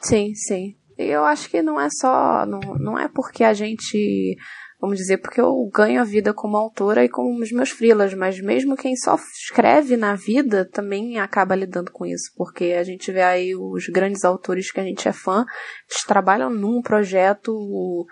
[0.00, 0.76] Sim, sim.
[0.98, 2.46] E eu acho que não é só.
[2.46, 4.36] Não, não é porque a gente.
[4.80, 8.38] Vamos dizer, porque eu ganho a vida como autora e com os meus frilas, mas
[8.40, 13.22] mesmo quem só escreve na vida também acaba lidando com isso, porque a gente vê
[13.22, 15.46] aí os grandes autores que a gente é fã,
[15.90, 18.06] eles trabalham num projeto,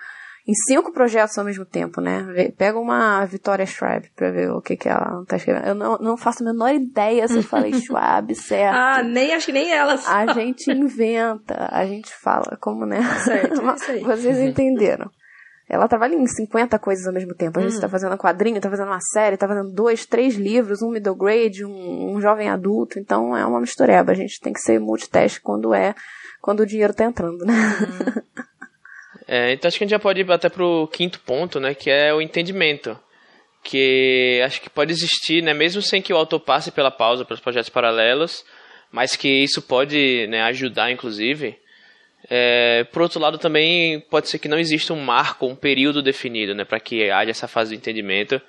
[0.49, 2.51] em cinco projetos ao mesmo tempo, né?
[2.57, 5.67] Pega uma Vitória Schwab pra ver o que, que ela tá escrevendo.
[5.67, 8.75] Eu não, não faço a menor ideia se eu falei Schwab, certo.
[8.75, 10.07] Ah, nem acho que nem elas.
[10.09, 13.03] A gente inventa, a gente fala, como né?
[13.23, 13.61] Certo.
[14.03, 15.11] Vocês entenderam.
[15.69, 17.59] Ela trabalha em 50 coisas ao mesmo tempo.
[17.59, 17.91] A gente está uhum.
[17.91, 21.65] fazendo um quadrinho, está fazendo uma série, está fazendo dois, três livros, um middle grade,
[21.65, 22.99] um, um, jovem adulto.
[22.99, 24.13] Então é uma mistureba.
[24.13, 25.95] A gente tem que ser multitask quando é,
[26.41, 27.55] quando o dinheiro está entrando, né?
[27.55, 28.45] Uhum.
[29.27, 31.73] É, então acho que a gente já pode ir até pro quinto ponto, né?
[31.75, 32.95] Que é o entendimento.
[33.63, 35.55] Que acho que pode existir, né?
[35.55, 38.45] Mesmo sem que o autor passe pela pausa para os projetos paralelos,
[38.93, 41.59] mas que isso pode né, ajudar, inclusive
[42.31, 46.55] é, por outro lado, também pode ser que não exista um marco, um período definido,
[46.55, 48.41] né, para que haja essa fase de entendimento,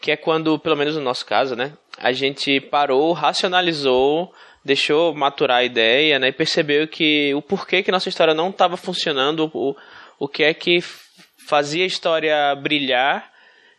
[0.00, 4.32] que é quando, pelo menos no nosso caso, né, a gente parou, racionalizou,
[4.64, 8.76] deixou maturar a ideia, né, e percebeu que o porquê que nossa história não estava
[8.76, 9.74] funcionando, o,
[10.18, 10.82] o que é que
[11.46, 13.32] fazia a história brilhar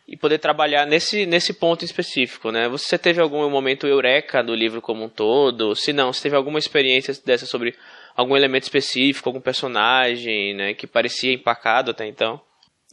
[0.08, 2.68] e poder trabalhar nesse, nesse ponto específico, né?
[2.68, 5.74] Você teve algum momento eureka do livro como um todo?
[5.74, 7.74] Se não, se teve alguma experiência dessa sobre
[8.16, 12.40] algum elemento específico, algum personagem, né, que parecia empacado até então.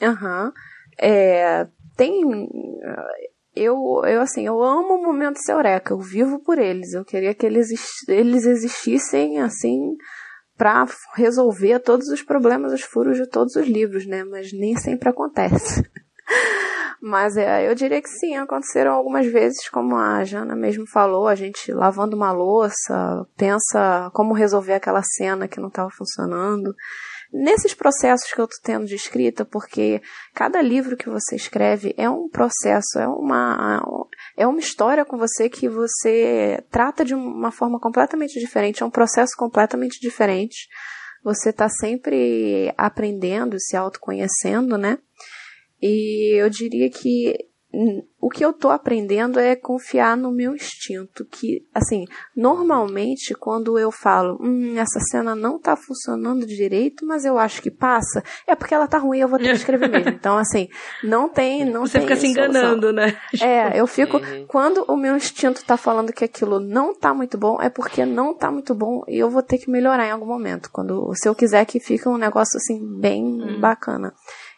[0.02, 0.46] Aham.
[0.46, 0.52] Uhum.
[1.00, 2.22] É, tem.
[3.56, 6.94] Eu, eu, assim, eu amo momentos Eureka, eu vivo por eles.
[6.94, 7.70] Eu queria que eles,
[8.08, 9.96] eles existissem, assim,
[10.58, 14.24] para resolver todos os problemas, os furos de todos os livros, né?
[14.24, 15.84] Mas nem sempre acontece.
[17.06, 21.36] Mas é, eu diria que sim, aconteceram algumas vezes, como a Jana mesmo falou, a
[21.36, 26.74] gente lavando uma louça, pensa como resolver aquela cena que não estava funcionando.
[27.34, 30.02] Nesses processos que eu estou tendo de escrita, porque
[30.34, 33.82] cada livro que você escreve é um processo, é uma,
[34.38, 38.92] é uma história com você que você trata de uma forma completamente diferente, é um
[38.92, 40.70] processo completamente diferente.
[41.24, 45.00] Você está sempre aprendendo, se autoconhecendo, né?
[45.86, 47.36] E eu diria que
[48.22, 53.92] o que eu tô aprendendo é confiar no meu instinto, que, assim, normalmente quando eu
[53.92, 58.76] falo, hum, essa cena não tá funcionando direito, mas eu acho que passa, é porque
[58.76, 60.04] ela tá ruim, eu vou ter que escrever mesmo.
[60.24, 60.70] Então, assim,
[61.04, 63.18] não tem, não Você tem fica se enganando, né?
[63.42, 64.46] É, eu fico, uhum.
[64.48, 68.34] quando o meu instinto tá falando que aquilo não tá muito bom, é porque não
[68.34, 71.34] tá muito bom e eu vou ter que melhorar em algum momento, quando, se eu
[71.34, 73.60] quiser que fique um negócio, assim, bem uhum.
[73.60, 74.14] bacana.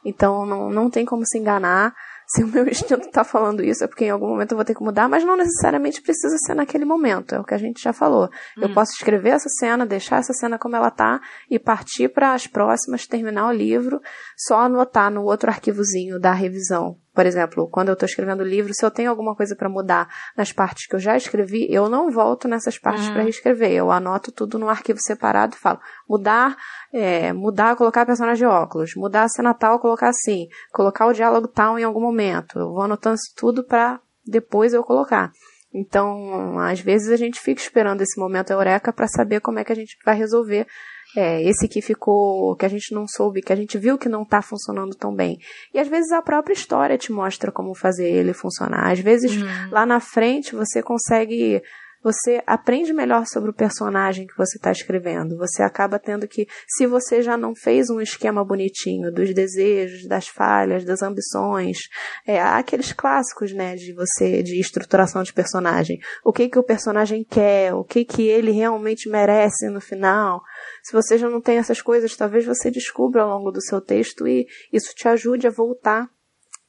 [0.06, 1.94] Então não, não tem como se enganar.
[2.28, 4.76] Se o meu instinto está falando isso, é porque em algum momento eu vou ter
[4.76, 7.34] que mudar, mas não necessariamente precisa ser naquele momento.
[7.36, 8.30] É o que a gente já falou.
[8.58, 8.62] Hum.
[8.62, 12.48] Eu posso escrever essa cena, deixar essa cena como ela tá e partir para as
[12.48, 14.00] próximas, terminar o livro,
[14.38, 18.74] só anotar no outro arquivozinho da revisão por exemplo, quando eu estou escrevendo o livro,
[18.74, 22.12] se eu tenho alguma coisa para mudar nas partes que eu já escrevi, eu não
[22.12, 23.14] volto nessas partes uhum.
[23.14, 23.72] para reescrever.
[23.72, 26.58] Eu anoto tudo num arquivo separado e falo mudar,
[26.94, 31.48] é, mudar, colocar personagem de óculos, mudar a cena tal, colocar assim, colocar o diálogo
[31.48, 32.60] tal em algum momento.
[32.60, 35.32] Eu vou anotando isso tudo para depois eu colocar.
[35.74, 39.72] Então, às vezes a gente fica esperando esse momento eureka para saber como é que
[39.72, 40.68] a gente vai resolver
[41.16, 44.24] é, esse que ficou, que a gente não soube, que a gente viu que não
[44.24, 45.38] está funcionando tão bem.
[45.74, 48.92] E às vezes a própria história te mostra como fazer ele funcionar.
[48.92, 49.70] Às vezes uhum.
[49.72, 51.62] lá na frente você consegue
[52.06, 55.36] você aprende melhor sobre o personagem que você está escrevendo.
[55.38, 60.28] Você acaba tendo que, se você já não fez um esquema bonitinho dos desejos, das
[60.28, 61.80] falhas, das ambições,
[62.28, 65.98] é, aqueles clássicos, né, de você, de estruturação de personagem.
[66.24, 70.44] O que que o personagem quer, o que que ele realmente merece no final.
[70.84, 74.28] Se você já não tem essas coisas, talvez você descubra ao longo do seu texto
[74.28, 76.08] e isso te ajude a voltar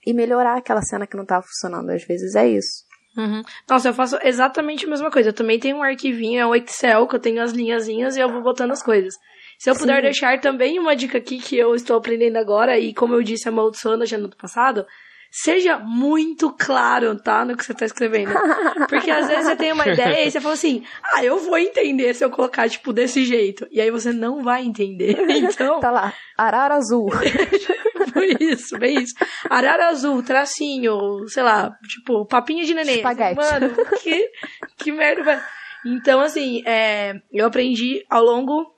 [0.06, 1.90] e melhorar aquela cena que não estava funcionando.
[1.90, 2.85] Às vezes é isso.
[3.16, 3.42] Uhum.
[3.68, 5.30] Nossa, eu faço exatamente a mesma coisa.
[5.30, 8.28] Eu também tenho um arquivinho, é um Excel, que eu tenho as linhazinhas e eu
[8.28, 9.14] vou botando as coisas.
[9.58, 9.80] Se eu Sim.
[9.80, 13.48] puder deixar também uma dica aqui que eu estou aprendendo agora, e como eu disse,
[13.48, 14.86] amaldiçoando já no passado,
[15.30, 17.44] seja muito claro, tá?
[17.44, 18.32] No que você tá escrevendo.
[18.88, 22.14] Porque às vezes você tem uma ideia e você fala assim, ah, eu vou entender
[22.14, 23.66] se eu colocar, tipo, desse jeito.
[23.70, 25.16] E aí você não vai entender.
[25.36, 25.80] Então.
[25.80, 27.08] tá lá, arara azul.
[28.40, 29.14] Isso, bem isso.
[29.48, 32.96] Arara azul, tracinho, sei lá, tipo, papinho de neném.
[32.96, 33.36] Espaguete.
[33.36, 34.30] Mano, que,
[34.76, 35.42] que merda.
[35.84, 38.74] Então, assim, é, eu aprendi ao longo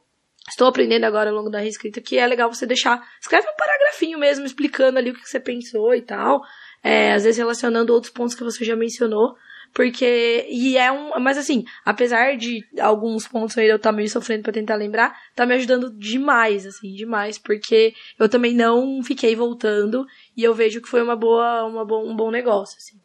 [0.49, 3.03] estou aprendendo agora ao longo da reescrita que é legal você deixar.
[3.21, 6.41] Escreve um paragrafinho mesmo, explicando ali o que você pensou e tal.
[6.83, 9.35] É, às vezes relacionando outros pontos que você já mencionou.
[9.75, 10.47] Porque.
[10.49, 11.19] E é um.
[11.21, 15.47] Mas assim, apesar de alguns pontos aí eu estar meio sofrendo para tentar lembrar, tá
[15.47, 17.39] me ajudando demais, assim, demais.
[17.39, 21.99] Porque eu também não fiquei voltando e eu vejo que foi uma boa, uma bo
[22.01, 22.99] um bom negócio, assim.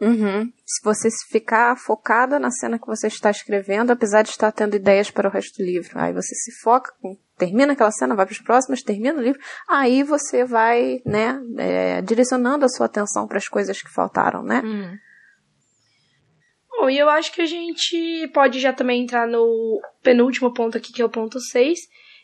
[0.00, 0.52] Uhum.
[0.64, 5.10] Se você ficar focada na cena que você está escrevendo, apesar de estar tendo ideias
[5.10, 6.92] para o resto do livro, aí você se foca,
[7.36, 12.00] termina aquela cena, vai para as próximas, termina o livro, aí você vai, né, é,
[12.02, 14.60] direcionando a sua atenção para as coisas que faltaram, né?
[14.64, 14.98] Uhum.
[16.80, 20.92] Bom, e eu acho que a gente pode já também entrar no penúltimo ponto aqui,
[20.92, 21.76] que é o ponto 6,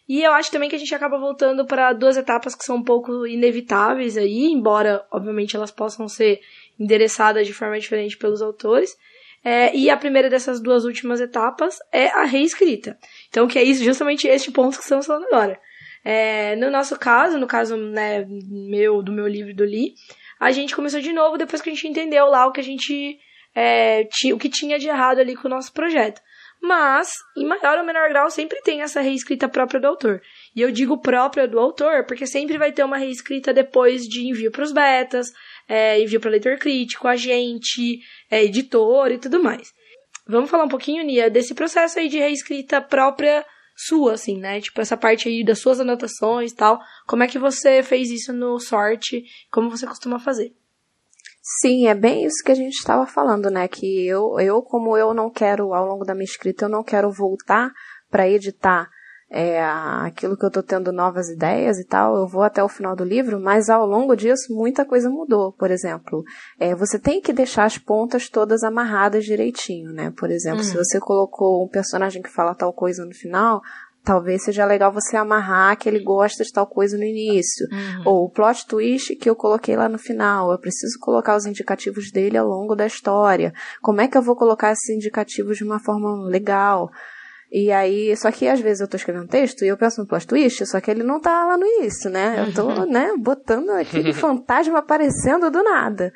[0.09, 2.83] E eu acho também que a gente acaba voltando para duas etapas que são um
[2.85, 6.41] pouco inevitáveis aí, embora, obviamente, elas possam ser
[6.79, 8.97] endereçadas de forma diferente pelos autores.
[9.45, 12.97] É, e a primeira dessas duas últimas etapas é a reescrita.
[13.29, 15.61] Então, que é isso, justamente este ponto que estamos falando agora.
[16.05, 19.95] É, no nosso caso, no caso né, meu, do meu livro do Li,
[20.39, 23.19] a gente começou de novo depois que a gente entendeu lá o que a gente
[23.55, 26.21] é, o que tinha de errado ali com o nosso projeto.
[26.61, 30.23] Mas, em maior ou menor grau, sempre tem essa reescrita própria do autor.
[30.57, 34.51] E eu digo própria do autor, porque sempre vai ter uma reescrita depois de envio
[34.51, 35.31] para os betas,
[35.69, 39.75] é, envio para leitor crítico, agente, é, editor e tudo mais.
[40.27, 43.45] Vamos falar um pouquinho, Nia, desse processo aí de reescrita própria
[43.77, 44.59] sua, assim, né?
[44.61, 46.81] Tipo, essa parte aí das suas anotações e tal.
[47.07, 49.23] Como é que você fez isso no Sorte?
[49.51, 50.55] Como você costuma fazer?
[51.47, 53.69] Sim, é bem isso que a gente estava falando, né?
[53.69, 57.13] Que eu, eu, como eu não quero, ao longo da minha escrita, eu não quero
[57.13, 57.71] voltar
[58.11, 58.89] para editar
[59.31, 62.95] é, aquilo que eu estou tendo novas ideias e tal, eu vou até o final
[62.95, 65.53] do livro, mas ao longo disso muita coisa mudou.
[65.53, 66.23] Por exemplo,
[66.59, 70.13] é, você tem que deixar as pontas todas amarradas direitinho, né?
[70.17, 70.65] Por exemplo, uhum.
[70.65, 73.61] se você colocou um personagem que fala tal coisa no final,
[74.05, 77.67] talvez seja legal você amarrar que ele gosta de tal coisa no início.
[77.73, 78.03] Uhum.
[78.05, 80.53] Ou o plot twist que eu coloquei lá no final.
[80.53, 83.53] Eu preciso colocar os indicativos dele ao longo da história.
[83.81, 86.91] Como é que eu vou colocar esses indicativos de uma forma legal?
[87.57, 90.27] E aí, só que às vezes eu tô escrevendo texto e eu penso no plot
[90.27, 92.45] twist, só que ele não tá lá no início, né?
[92.45, 92.87] Eu tô, uhum.
[92.91, 96.13] né, botando aquele fantasma aparecendo do nada,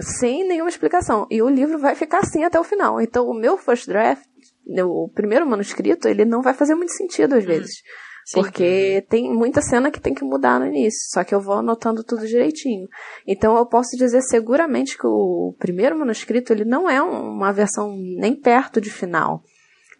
[0.00, 1.26] sem nenhuma explicação.
[1.30, 3.02] E o livro vai ficar assim até o final.
[3.02, 4.24] Então, o meu first draft,
[4.82, 7.48] o primeiro manuscrito, ele não vai fazer muito sentido às uhum.
[7.48, 7.82] vezes.
[8.28, 8.42] Sim.
[8.42, 12.04] Porque tem muita cena que tem que mudar no início, só que eu vou anotando
[12.04, 12.86] tudo direitinho.
[13.26, 18.38] Então eu posso dizer seguramente que o primeiro manuscrito ele não é uma versão nem
[18.38, 19.42] perto de final.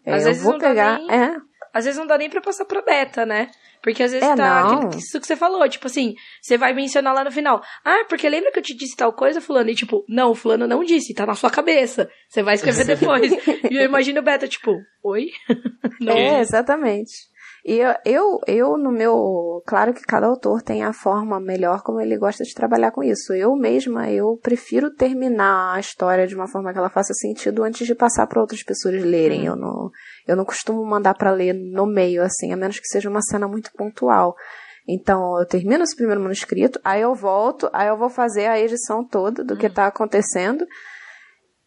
[0.05, 0.99] É, às vezes vou pegar.
[0.99, 1.35] Nem, é.
[1.73, 3.49] Às vezes não dá nem pra passar pra beta, né?
[3.81, 4.63] Porque às vezes é, tá.
[4.63, 4.89] Não.
[4.89, 7.61] Isso que você falou, tipo assim, você vai mencionar lá no final.
[7.85, 9.69] Ah, porque lembra que eu te disse tal coisa, fulano?
[9.69, 12.09] E tipo, não, fulano não disse, tá na sua cabeça.
[12.27, 13.31] Você vai escrever depois.
[13.31, 15.31] e eu imagino o beta, tipo, oi?
[16.01, 16.13] não.
[16.13, 17.29] É, exatamente.
[17.65, 19.61] E eu, eu, no meu.
[19.65, 23.33] Claro que cada autor tem a forma melhor como ele gosta de trabalhar com isso.
[23.33, 27.85] Eu mesma, eu prefiro terminar a história de uma forma que ela faça sentido antes
[27.85, 29.41] de passar para outras pessoas lerem.
[29.41, 29.45] Hum.
[29.45, 29.91] Eu, não,
[30.27, 33.47] eu não costumo mandar para ler no meio, assim, a menos que seja uma cena
[33.47, 34.35] muito pontual.
[34.87, 39.05] Então, eu termino esse primeiro manuscrito, aí eu volto, aí eu vou fazer a edição
[39.05, 40.65] toda do que está acontecendo.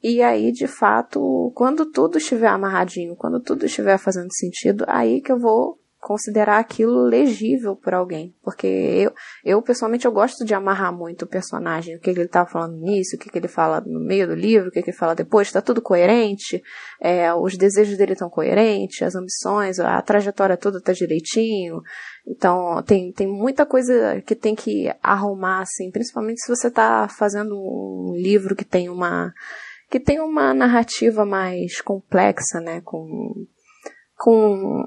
[0.02, 5.30] E aí, de fato, quando tudo estiver amarradinho, quando tudo estiver fazendo sentido, aí que
[5.30, 8.34] eu vou considerar aquilo legível por alguém.
[8.42, 11.94] Porque eu, eu pessoalmente, eu gosto de amarrar muito o personagem.
[11.94, 14.72] O que, ele tá falando nisso, o que, ele fala no meio do livro, o
[14.72, 15.46] que, que ele fala depois.
[15.46, 16.60] Está tudo coerente.
[17.00, 21.80] É, os desejos dele estão coerentes, as ambições, a trajetória toda tá direitinho.
[22.26, 25.88] Então, tem, tem muita coisa que tem que arrumar, assim.
[25.92, 29.32] Principalmente se você tá fazendo um livro que tem uma
[29.88, 33.46] que tem uma narrativa mais complexa, né, com
[34.16, 34.84] com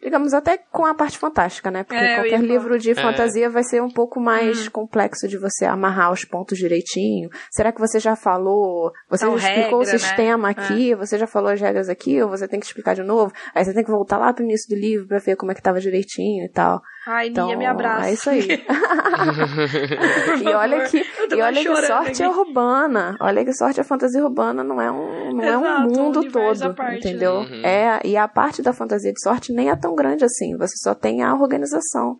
[0.00, 1.82] digamos, até com a parte fantástica, né?
[1.82, 2.94] Porque é, qualquer livro de é.
[2.94, 4.70] fantasia vai ser um pouco mais hum.
[4.70, 7.28] complexo de você amarrar os pontos direitinho.
[7.50, 8.92] Será que você já falou?
[9.08, 9.98] Você então, já explicou regra, o né?
[9.98, 10.54] sistema né?
[10.56, 10.92] aqui?
[10.92, 10.96] É.
[10.96, 12.22] Você já falou as regras aqui?
[12.22, 13.32] Ou você tem que explicar de novo?
[13.54, 15.62] Aí você tem que voltar lá pro início do livro pra ver como é que
[15.62, 16.80] tava direitinho e tal.
[17.06, 18.08] Ai, então, Nia, me abraça.
[18.08, 18.48] É isso aí.
[20.42, 20.98] e olha que,
[21.30, 22.22] e olha que sorte aqui.
[22.22, 23.16] é urbana.
[23.20, 26.74] Olha que sorte é fantasia urbana, não é um, não Exato, é um mundo todo,
[26.74, 27.44] parte, entendeu?
[27.44, 27.56] Né?
[27.56, 27.64] Uhum.
[27.64, 30.56] É, e a parte da fantasia de sorte nem é tão grande assim.
[30.56, 32.18] Você só tem a organização.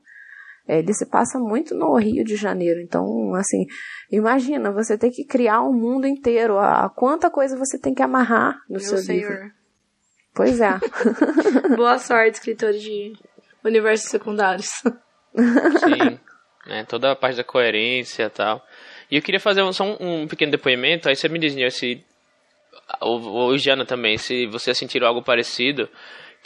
[0.68, 2.80] Ele se passa muito no Rio de Janeiro.
[2.80, 3.66] Então, assim,
[4.10, 6.58] imagina você ter que criar um mundo inteiro.
[6.58, 9.30] A, quanta coisa você tem que amarrar no Meu seu senhor.
[9.30, 9.52] livro.
[10.34, 10.78] Pois é.
[11.76, 13.12] Boa sorte, escritor de
[13.64, 14.68] universos secundários.
[15.34, 16.18] Sim.
[16.66, 18.60] Né, toda a parte da coerência e tal.
[19.10, 22.04] E eu queria fazer um, só um, um, pequeno depoimento, aí você me diz, se.
[23.00, 25.88] Ou, ou Jana também, se vocês sentiram algo parecido.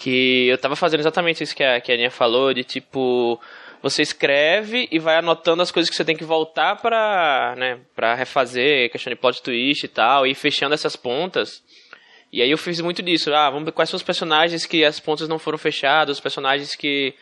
[0.00, 3.38] Que eu tava fazendo exatamente isso que a, que a Aninha falou, de tipo.
[3.82, 8.14] Você escreve e vai anotando as coisas que você tem que voltar pra, né, pra
[8.14, 11.62] refazer, questão de plot twist e tal, e fechando essas pontas.
[12.32, 13.32] E aí eu fiz muito disso.
[13.34, 16.74] Ah, vamos ver quais são os personagens que as pontas não foram fechadas, os personagens
[16.74, 17.14] que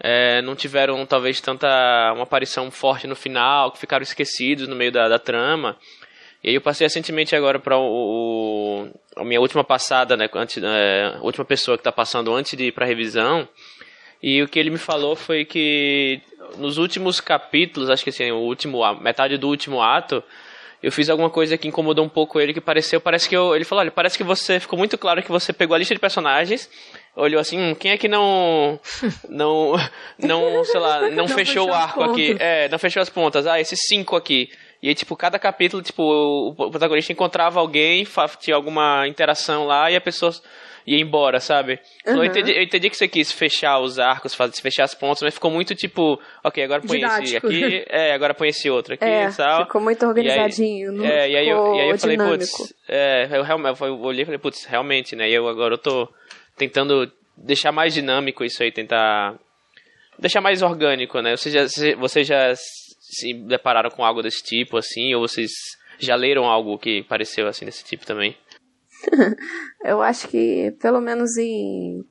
[0.00, 1.66] é, não tiveram talvez tanta
[2.12, 5.76] uma aparição forte no final, que ficaram esquecidos no meio da, da trama.
[6.42, 10.62] E aí eu passei recentemente agora para o, o, a minha última passada, né, antes,
[10.62, 13.46] é, a última pessoa que está passando antes de ir para revisão.
[14.22, 16.20] E o que ele me falou foi que
[16.58, 20.22] nos últimos capítulos, acho que assim, o último metade do último ato,
[20.82, 23.64] eu fiz alguma coisa que incomodou um pouco ele, que pareceu, parece que eu, ele
[23.64, 26.70] falou, olha, parece que você, ficou muito claro que você pegou a lista de personagens,
[27.14, 28.80] olhou assim, hum, quem é que não
[29.28, 29.74] não
[30.18, 32.34] não, sei lá, não, não fechou o arco aqui?
[32.38, 33.46] É, não fechou as pontas.
[33.46, 34.50] Ah, esses cinco aqui.
[34.82, 38.06] E aí, tipo, cada capítulo, tipo, o protagonista encontrava alguém,
[38.38, 40.32] tinha alguma interação lá e a pessoa
[40.86, 41.78] ia embora, sabe?
[42.06, 42.16] Uhum.
[42.16, 45.50] Eu, entendi, eu entendi que você quis fechar os arcos, fechar as pontas, mas ficou
[45.50, 49.32] muito tipo, ok, agora põe esse aqui, é, agora põe esse outro aqui é, e
[49.34, 49.66] tal.
[49.66, 51.02] Ficou muito organizadinho.
[51.02, 54.22] Aí, é, e aí, eu, e aí eu falei, putz, é, eu, realmente, eu olhei
[54.22, 55.28] e falei, putz, realmente, né?
[55.28, 56.08] E eu agora eu tô
[56.56, 59.38] tentando deixar mais dinâmico isso aí, tentar
[60.18, 61.36] deixar mais orgânico, né?
[61.36, 62.54] Vocês já, vocês já
[63.10, 65.50] se depararam com algo desse tipo, assim, ou vocês
[65.98, 68.36] já leram algo que pareceu assim desse tipo também?
[69.84, 72.02] eu acho que, pelo menos em.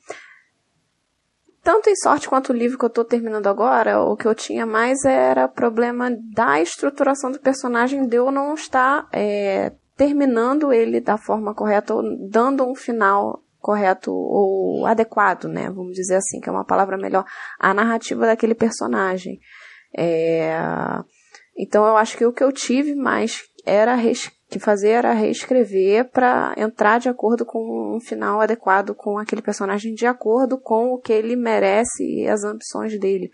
[1.61, 4.65] Tanto em sorte quanto o livro que eu tô terminando agora, o que eu tinha
[4.65, 11.17] mais era problema da estruturação do personagem, de eu não estar é, terminando ele da
[11.17, 15.69] forma correta, ou dando um final correto ou adequado, né?
[15.69, 17.25] Vamos dizer assim, que é uma palavra melhor,
[17.59, 19.39] a narrativa daquele personagem.
[19.97, 20.51] É...
[21.57, 23.95] Então eu acho que o que eu tive mais era
[24.49, 29.93] que fazer era reescrever para entrar de acordo com um final adequado com aquele personagem,
[29.93, 33.29] de acordo com o que ele merece e as ambições dele.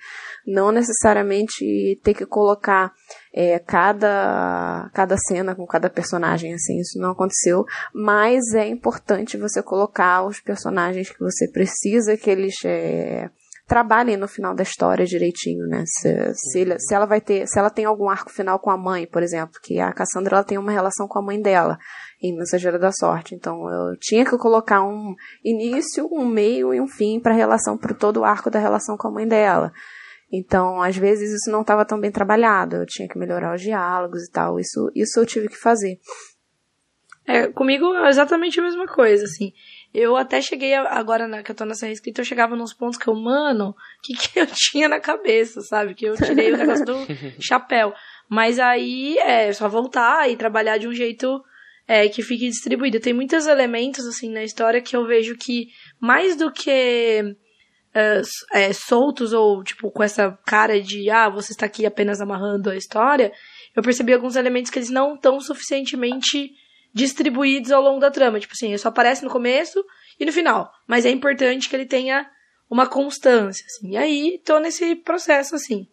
[0.45, 2.91] Não necessariamente ter que colocar
[3.33, 9.63] é, cada, cada cena com cada personagem, assim, isso não aconteceu, mas é importante você
[9.63, 13.29] colocar os personagens que você precisa que eles é,
[13.67, 15.83] trabalhem no final da história direitinho, né?
[15.85, 18.77] Se, se, ele, se, ela vai ter, se ela tem algum arco final com a
[18.77, 21.77] mãe, por exemplo, que a Cassandra ela tem uma relação com a mãe dela
[22.21, 23.33] em Mensageira da Sorte.
[23.33, 27.93] Então eu tinha que colocar um início, um meio e um fim para relação, para
[27.93, 29.71] todo o arco da relação com a mãe dela.
[30.31, 34.23] Então, às vezes isso não estava tão bem trabalhado, eu tinha que melhorar os diálogos
[34.23, 34.59] e tal.
[34.59, 35.97] Isso, isso eu tive que fazer.
[37.27, 39.51] É, comigo é exatamente a mesma coisa, assim.
[39.97, 43.07] Eu até cheguei agora na, que eu tô nessa reescrita, eu chegava nos pontos que
[43.07, 45.95] eu, mano, o que, que eu tinha na cabeça, sabe?
[45.95, 46.97] Que eu tirei o negócio do
[47.39, 47.93] chapéu.
[48.29, 51.41] Mas aí é só voltar e trabalhar de um jeito
[51.87, 52.99] é, que fique distribuído.
[52.99, 55.67] Tem muitos elementos, assim, na história que eu vejo que,
[55.97, 56.69] mais do que
[57.93, 58.21] é,
[58.51, 62.75] é, soltos ou, tipo, com essa cara de, ah, você está aqui apenas amarrando a
[62.75, 63.31] história,
[63.73, 66.51] eu percebi alguns elementos que eles não estão suficientemente
[66.95, 68.39] distribuídos ao longo da trama.
[68.39, 69.83] Tipo assim, ele só aparece no começo
[70.17, 70.71] e no final.
[70.87, 72.25] Mas é importante que ele tenha
[72.69, 73.91] uma constância, assim.
[73.91, 75.87] E aí, tô nesse processo, assim.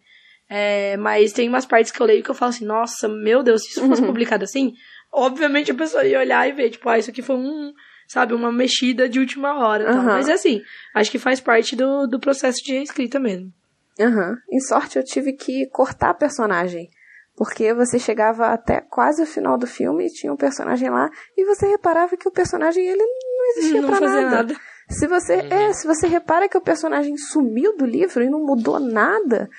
[0.49, 3.63] É, mas tem umas partes que eu leio que eu falo assim, nossa, meu Deus,
[3.63, 4.07] se isso fosse uhum.
[4.07, 4.73] publicado assim,
[5.11, 7.73] obviamente a pessoa ia olhar e ver, tipo, ah, isso aqui foi um,
[8.07, 9.91] sabe, uma mexida de última hora.
[9.91, 10.03] Uhum.
[10.03, 10.61] Mas é assim,
[10.93, 13.51] acho que faz parte do, do processo de escrita mesmo.
[13.99, 14.29] Aham.
[14.29, 14.35] Uhum.
[14.51, 16.89] Em sorte, eu tive que cortar a personagem.
[17.35, 21.43] Porque você chegava até quase o final do filme e tinha um personagem lá e
[21.45, 24.29] você reparava que o personagem ele não existia não pra nada.
[24.29, 24.55] nada.
[24.89, 25.47] Se você, uhum.
[25.49, 29.49] é, se você repara que o personagem sumiu do livro e não mudou nada,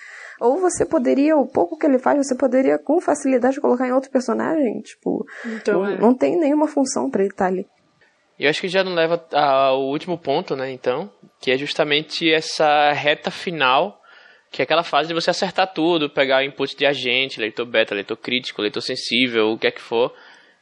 [0.40, 4.10] ou você poderia, o pouco que ele faz, você poderia com facilidade colocar em outro
[4.10, 5.98] personagem, tipo, então, não, é.
[5.98, 7.66] não tem nenhuma função para ele estar tá ali.
[8.38, 11.10] Eu acho que já não leva ao último ponto, né, então,
[11.40, 14.00] que é justamente essa reta final
[14.54, 17.92] que é aquela fase de você acertar tudo, pegar o input de agente, leitor beta,
[17.92, 20.14] leitor crítico, leitor sensível, o que é que for,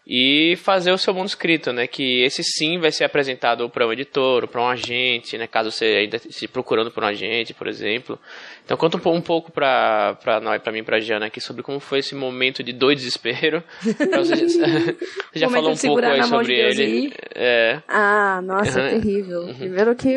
[0.06, 1.86] e fazer o seu mundo escrito, né?
[1.86, 5.46] Que esse sim vai ser apresentado para um editor, ou para um agente, né?
[5.46, 8.18] Caso você ainda esteja procurando por um agente, por exemplo.
[8.64, 11.78] Então conta um, um pouco para para nós, para mim, para Jana aqui sobre como
[11.78, 13.62] foi esse momento de doido desespero.
[14.22, 14.98] Você, você
[15.34, 17.12] já falou um pouco aí sobre ele.
[17.34, 17.80] É.
[17.88, 18.86] Ah, nossa, uhum.
[18.86, 19.40] é terrível.
[19.40, 19.54] Uhum.
[19.54, 20.16] Primeiro que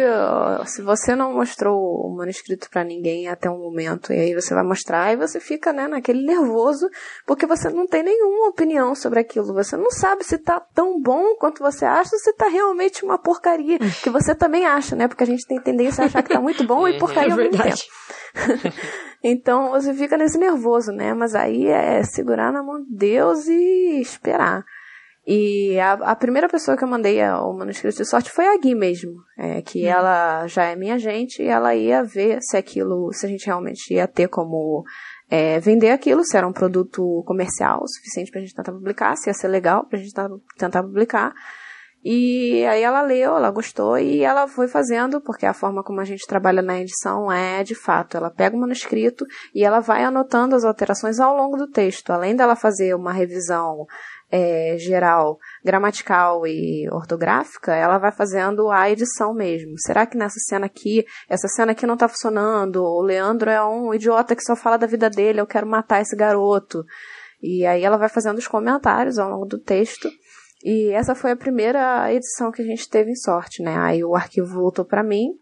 [0.65, 4.63] se você não mostrou o manuscrito para ninguém até um momento e aí você vai
[4.63, 6.87] mostrar e você fica, né, naquele nervoso
[7.25, 9.53] porque você não tem nenhuma opinião sobre aquilo.
[9.53, 13.17] Você não sabe se tá tão bom quanto você acha ou se tá realmente uma
[13.17, 15.07] porcaria, que você também acha, né?
[15.07, 16.99] Porque a gente tem tendência a achar que tá muito bom e uhum.
[16.99, 17.77] porcaria ao mesmo tempo.
[19.23, 21.13] então você fica nesse nervoso, né?
[21.13, 24.63] Mas aí é segurar na mão de Deus e esperar.
[25.27, 28.75] E a, a primeira pessoa que eu mandei o manuscrito de sorte foi a Gui
[28.75, 29.89] mesmo, é, que hum.
[29.89, 33.91] ela já é minha gente e ela ia ver se aquilo, se a gente realmente
[33.91, 34.83] ia ter como
[35.29, 39.33] é, vender aquilo, se era um produto comercial suficiente pra gente tentar publicar, se ia
[39.33, 40.13] ser legal pra gente
[40.57, 41.33] tentar publicar.
[42.07, 46.03] E aí ela leu, ela gostou e ela foi fazendo, porque a forma como a
[46.03, 50.55] gente trabalha na edição é de fato, ela pega o manuscrito e ela vai anotando
[50.55, 52.11] as alterações ao longo do texto.
[52.11, 53.87] Além dela fazer uma revisão
[54.31, 59.73] é, geral, gramatical e ortográfica, ela vai fazendo a edição mesmo.
[59.77, 62.83] Será que nessa cena aqui, essa cena aqui não tá funcionando?
[62.83, 66.15] O Leandro é um idiota que só fala da vida dele, eu quero matar esse
[66.15, 66.83] garoto.
[67.41, 70.09] E aí ela vai fazendo os comentários ao longo do texto
[70.63, 73.77] E essa foi a primeira edição que a gente teve em sorte, né?
[73.77, 75.33] Aí o arquivo voltou para mim,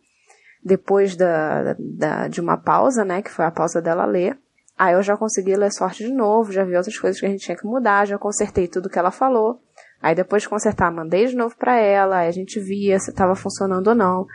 [0.61, 3.21] depois da, da, de uma pausa, né?
[3.21, 4.37] Que foi a pausa dela ler.
[4.77, 7.45] Aí eu já consegui ler sorte de novo, já vi outras coisas que a gente
[7.45, 9.59] tinha que mudar, já consertei tudo que ela falou.
[10.01, 13.35] Aí depois de consertar, mandei de novo para ela, aí a gente via se estava
[13.35, 14.25] funcionando ou não.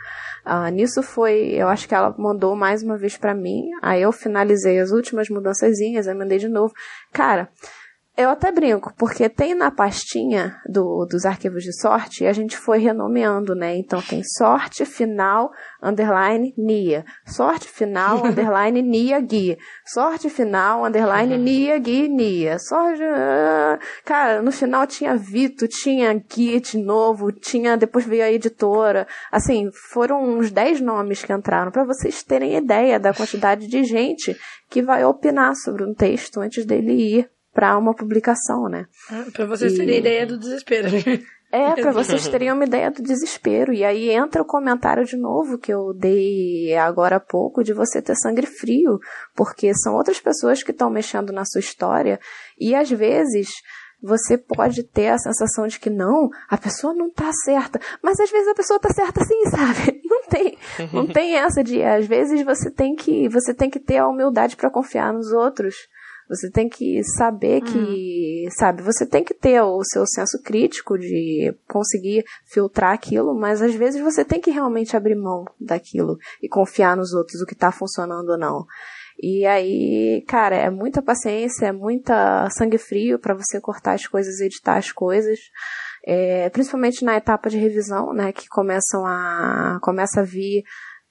[0.43, 4.11] Ah, nisso foi, eu acho que ela mandou mais uma vez para mim, aí eu
[4.11, 6.73] finalizei as últimas mudançazinhas, aí mandei de novo.
[7.13, 7.49] Cara,
[8.19, 12.77] eu até brinco, porque tem na pastinha do, dos arquivos de sorte, a gente foi
[12.77, 13.77] renomeando, né?
[13.77, 15.49] Então tem sorte final,
[15.81, 17.05] underline, NIA.
[17.25, 19.57] Sorte final, underline, NIA, GUI.
[19.85, 21.41] Sorte final, underline, uhum.
[21.41, 22.59] NIA, GUI, NIA.
[22.59, 23.01] Sorte...
[23.03, 27.77] Ah, cara, no final tinha Vito, tinha GUI de novo, tinha...
[27.77, 29.07] Depois veio a editora.
[29.31, 34.37] Assim, foram uns 10 nomes que entraram, para vocês terem ideia da quantidade de gente
[34.69, 38.85] que vai opinar sobre um texto antes dele ir para uma publicação, né?
[39.09, 39.77] Ah, para vocês e...
[39.77, 40.87] terem ideia do desespero.
[41.51, 43.73] É, para vocês terem uma ideia do desespero.
[43.73, 48.01] E aí entra o comentário de novo que eu dei agora há pouco de você
[48.01, 48.99] ter sangue frio,
[49.35, 52.19] porque são outras pessoas que estão mexendo na sua história
[52.59, 53.49] e às vezes
[54.01, 58.31] você pode ter a sensação de que não, a pessoa não tá certa, mas às
[58.31, 60.01] vezes a pessoa tá certa sim, sabe?
[60.05, 60.57] Não tem,
[60.93, 64.55] não tem essa de às vezes você tem que, você tem que ter a humildade
[64.55, 65.75] para confiar nos outros.
[66.29, 68.51] Você tem que saber que, hum.
[68.51, 73.73] sabe, você tem que ter o seu senso crítico de conseguir filtrar aquilo, mas às
[73.73, 77.71] vezes você tem que realmente abrir mão daquilo e confiar nos outros, o que tá
[77.71, 78.65] funcionando ou não.
[79.21, 84.39] E aí, cara, é muita paciência, é muita sangue frio para você cortar as coisas
[84.39, 85.39] e editar as coisas.
[86.05, 90.63] É, principalmente na etapa de revisão, né, que começam a começa a vir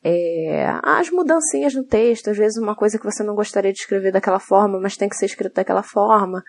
[0.05, 4.13] é, as mudancinhas no texto, às vezes uma coisa que você não gostaria de escrever
[4.13, 6.43] daquela forma, mas tem que ser escrito daquela forma.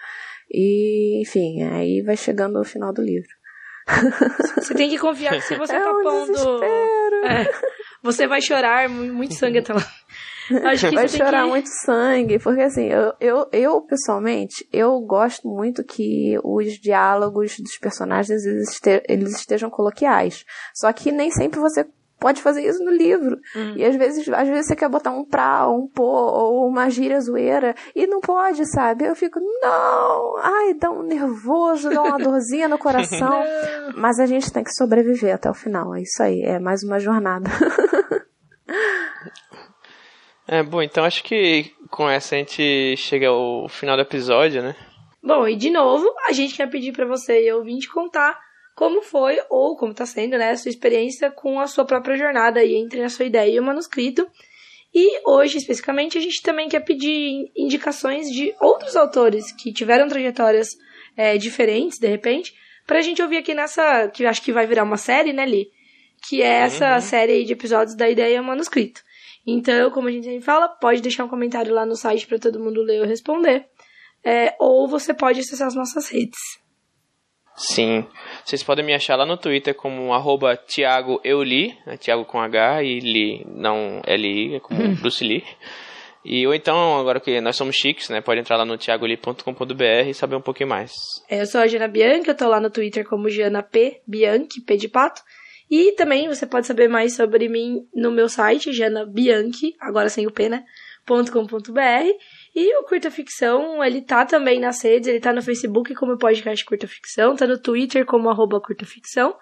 [0.51, 3.29] E, enfim, aí vai chegando o final do livro.
[4.57, 6.63] Você tem que confiar que se você é tá um pondo.
[6.63, 7.49] É,
[8.03, 9.85] você vai chorar muito sangue até lá.
[10.71, 11.49] Acho que vai chorar que...
[11.49, 17.77] muito sangue, porque assim, eu, eu, eu, pessoalmente, eu gosto muito que os diálogos dos
[17.77, 20.43] personagens eles, eles estejam coloquiais.
[20.73, 21.85] Só que nem sempre você
[22.20, 23.39] pode fazer isso no livro.
[23.55, 23.74] Hum.
[23.76, 27.20] E às vezes, às vezes você quer botar um pra, um pô, ou uma gíria
[27.22, 29.05] zoeira, e não pode, sabe?
[29.05, 33.43] Eu fico, não, ai, dá um nervoso, dá uma dorzinha no coração.
[33.95, 35.95] Mas a gente tem que sobreviver até o final.
[35.95, 37.49] É isso aí, é mais uma jornada.
[40.47, 44.76] é, bom, então acho que com essa a gente chega ao final do episódio, né?
[45.22, 48.39] Bom, e de novo, a gente quer pedir para você e ouvinte contar
[48.80, 52.61] como foi ou como está sendo, né, a sua experiência com a sua própria jornada
[52.61, 54.25] aí entre a sua ideia e o manuscrito.
[54.95, 60.69] E hoje, especificamente, a gente também quer pedir indicações de outros autores que tiveram trajetórias
[61.17, 62.53] é, diferentes, de repente,
[62.88, 65.67] para a gente ouvir aqui nessa, que acho que vai virar uma série, né, Li?
[66.25, 67.01] Que é essa uhum.
[67.01, 69.01] série de episódios da ideia e o manuscrito.
[69.45, 72.63] Então, como a gente sempre fala, pode deixar um comentário lá no site para todo
[72.63, 73.65] mundo ler ou responder.
[74.23, 76.39] É, ou você pode acessar as nossas redes.
[77.60, 78.07] Sim.
[78.45, 82.84] Vocês podem me achar lá no Twitter como arroba Thiago Euli, né, Thiago com H
[82.84, 85.43] e Li, não L-I, é como Bruce Lee.
[86.24, 88.22] E, ou então, agora que nós somos chiques, né?
[88.22, 90.91] Pode entrar lá no thiagoli.com.br e saber um pouquinho mais.
[91.30, 94.01] Eu sou a Jana Bianchi, eu tô lá no Twitter como Jana P.
[94.07, 95.22] Bianchi, P de pato.
[95.70, 100.26] E também você pode saber mais sobre mim no meu site, Jana Bianchi, agora sem
[100.28, 100.64] o P, né?
[101.05, 101.80] .com.br.
[102.62, 106.66] E o Curta Ficção, ele tá também nas redes, ele tá no Facebook como podcast
[106.66, 109.34] Curta Ficção, tá no Twitter como arroba Curta Ficção.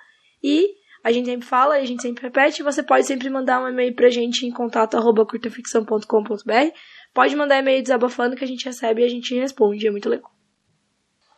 [0.44, 0.68] E
[1.04, 4.12] a gente sempre fala a gente sempre repete, você pode sempre mandar um e-mail pra
[4.12, 6.70] gente em contato arroba curtaficção.com.br.
[7.12, 10.30] Pode mandar e-mail desabafando que a gente recebe e a gente responde, é muito legal.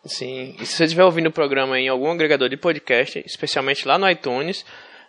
[0.04, 3.98] Sim, e se você estiver ouvindo o programa em algum agregador de podcast, especialmente lá
[3.98, 4.66] no iTunes,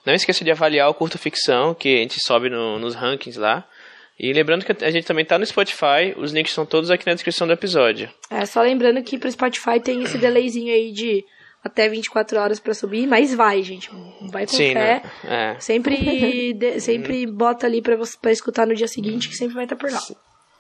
[0.07, 3.67] não esqueça de avaliar o Curta Ficção, que a gente sobe no, nos rankings lá.
[4.19, 7.15] E lembrando que a gente também tá no Spotify, os links estão todos aqui na
[7.15, 8.11] descrição do episódio.
[8.31, 11.25] É, só lembrando que pro Spotify tem esse delayzinho aí de
[11.65, 13.91] até 24 horas para subir, mas vai, gente.
[14.31, 15.03] Vai com Sim, fé.
[15.25, 15.55] Né?
[15.55, 15.61] É.
[15.61, 19.65] Sempre, de, sempre bota ali pra, você, pra escutar no dia seguinte, que sempre vai
[19.65, 20.01] estar tá por lá.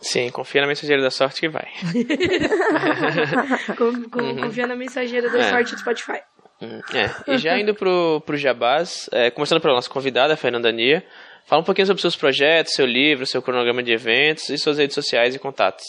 [0.01, 1.69] Sim, confia na mensageira da sorte que vai.
[3.77, 4.37] com, com, uhum.
[4.37, 5.51] Confia na mensageira da é.
[5.51, 6.21] sorte do Spotify.
[6.61, 6.81] Uhum.
[6.95, 7.35] É.
[7.35, 11.05] E já indo pro, pro Jabás, é, começando pela nossa convidada, a Fernanda Nia.
[11.51, 14.95] Fala um pouquinho sobre seus projetos, seu livro, seu cronograma de eventos e suas redes
[14.95, 15.85] sociais e contatos.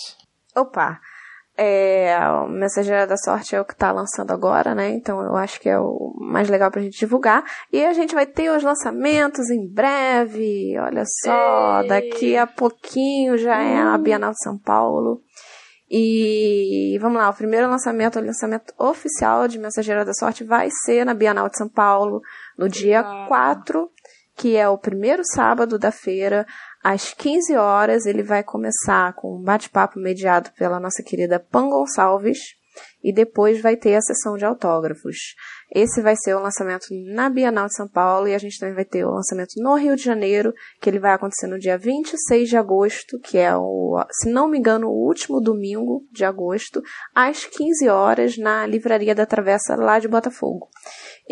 [0.56, 1.00] Opa!
[1.56, 4.90] É, o Mensageira da Sorte é o que está lançando agora, né?
[4.90, 7.44] Então eu acho que é o mais legal pra gente divulgar.
[7.72, 10.74] E a gente vai ter os lançamentos em breve.
[10.80, 11.88] Olha só, Ei.
[11.90, 15.22] daqui a pouquinho já é a Bienal de São Paulo.
[15.94, 21.06] E vamos lá, o primeiro lançamento, o lançamento oficial de Mensageira da Sorte vai ser
[21.06, 22.22] na Bienal de São Paulo,
[22.58, 23.92] no dia 4,
[24.42, 26.48] que é o primeiro sábado da feira,
[26.84, 28.08] às 15 horas.
[28.08, 32.40] Ele vai começar com um bate-papo mediado pela nossa querida Pan Gonçalves
[33.04, 35.36] e depois vai ter a sessão de autógrafos.
[35.74, 38.86] Esse vai ser o lançamento na Bienal de São Paulo e a gente também vai
[38.86, 42.58] ter o lançamento no Rio de Janeiro, que ele vai acontecer no dia 26 de
[42.58, 46.82] agosto, que é o, se não me engano, o último domingo de agosto,
[47.14, 50.68] às 15 horas na Livraria da Travessa lá de Botafogo.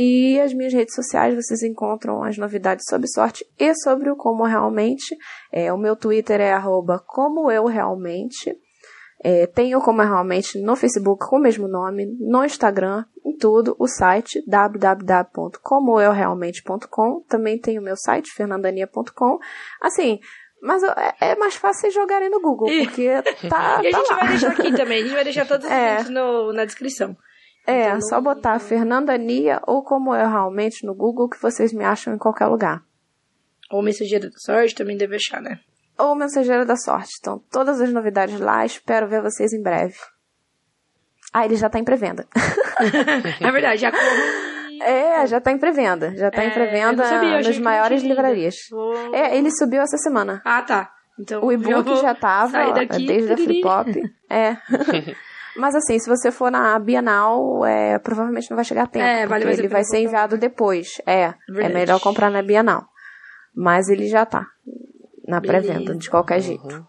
[0.02, 4.45] E as minhas redes sociais vocês encontram as novidades sobre sorte e sobre o como
[4.45, 5.14] realmente.
[5.52, 8.58] É, o meu Twitter é arroba como eu realmente.
[9.22, 13.89] É, tenho como realmente no Facebook com o mesmo nome, no Instagram, em tudo, o
[13.89, 17.26] site www.comoeurealmente.com.
[17.28, 19.38] Também tem o meu site, fernandania.com.
[19.82, 20.22] Assim,
[20.62, 23.82] mas é, é mais fácil vocês jogarem no Google, porque tá.
[23.84, 24.16] e a tá gente lá.
[24.16, 25.97] vai deixar aqui também, a gente vai deixar todos os É.
[25.97, 27.18] links no, na descrição.
[27.68, 32.14] É, Então, só botar Fernandania ou como eu realmente no Google que vocês me acham
[32.14, 32.82] em qualquer lugar.
[33.72, 35.60] Ou mensageiro da sorte também deve achar, né?
[35.97, 37.12] Ou Mensageira da Sorte.
[37.20, 39.95] Então, todas as novidades lá, espero ver vocês em breve.
[41.34, 42.26] Ah, ele já tá em pré-venda.
[43.41, 44.82] É verdade, já corro.
[44.82, 46.16] É, já tá em pré-venda.
[46.16, 47.03] Já tá É, em pré-venda
[47.43, 48.55] nas maiores livrarias.
[48.72, 50.41] Vou- É, ele subiu essa semana.
[50.45, 50.89] Ah, tá.
[51.20, 53.36] Então, O eu e-book vou já tava, sair ó, daqui, desde a.
[53.38, 53.91] Flip Pop.
[54.32, 54.55] É.
[55.56, 59.06] Mas assim, se você for na Bienal, é, provavelmente não vai chegar a tempo.
[59.06, 60.00] É, vale ele vai ser comprar.
[60.02, 61.02] enviado depois.
[61.06, 61.74] É, é Verdade.
[61.74, 62.86] melhor comprar na Bienal.
[63.56, 64.45] Mas ele já tá
[65.28, 66.88] na pré-venda, de qualquer jeito.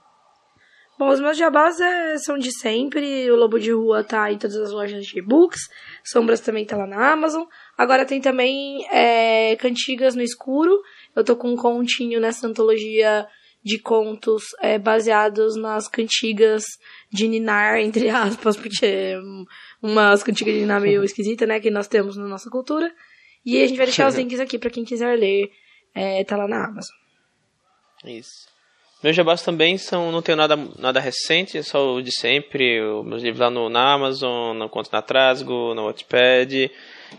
[0.98, 3.30] Bom, os meus jabás é, são de sempre.
[3.30, 5.62] O Lobo de Rua tá em todas as lojas de e-books.
[6.04, 7.44] Sombras também tá lá na Amazon.
[7.76, 10.78] Agora tem também é, Cantigas no Escuro.
[11.16, 13.26] Eu tô com um continho nessa antologia
[13.62, 16.64] de contos é, baseados nas cantigas
[17.12, 19.44] de Ninar, entre aspas, porque é um-
[19.82, 22.90] umas cantigas de Ninar meio esquisita, né, que nós temos na nossa cultura.
[23.44, 25.50] E a gente vai deixar os links aqui pra quem quiser ler.
[25.94, 26.94] É, tá lá na Amazon.
[28.04, 28.48] Isso.
[29.02, 33.04] Meus jabás também são, não tenho nada, nada recente, é só o de sempre, os
[33.06, 36.70] meus livros lá no, na Amazon, no Conto na Trasgo, no Wattpad.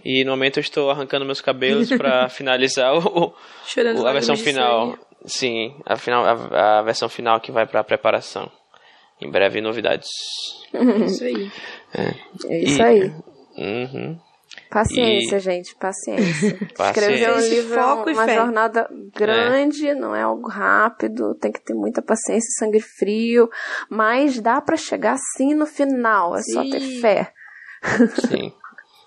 [0.05, 4.97] E no momento eu estou arrancando meus cabelos para finalizar o, o- a versão final.
[5.25, 8.51] Sim, a, final, a, a versão final que vai para preparação.
[9.21, 10.09] Em breve novidades.
[11.05, 11.51] Isso aí.
[11.93, 13.13] É isso E- aí.
[13.57, 14.19] Uhum.
[14.69, 16.57] Paciência, E- gente, paciência.
[16.75, 17.13] Paciência.
[17.13, 21.61] Escrever um livro é foco e uma jornada grande, não é algo rápido, tem que
[21.61, 23.49] ter muita paciência e sangue frio,
[23.89, 26.99] mas dá pra chegar sim no final, é só ter Sim.
[27.01, 27.31] fé.
[28.27, 28.53] Sim.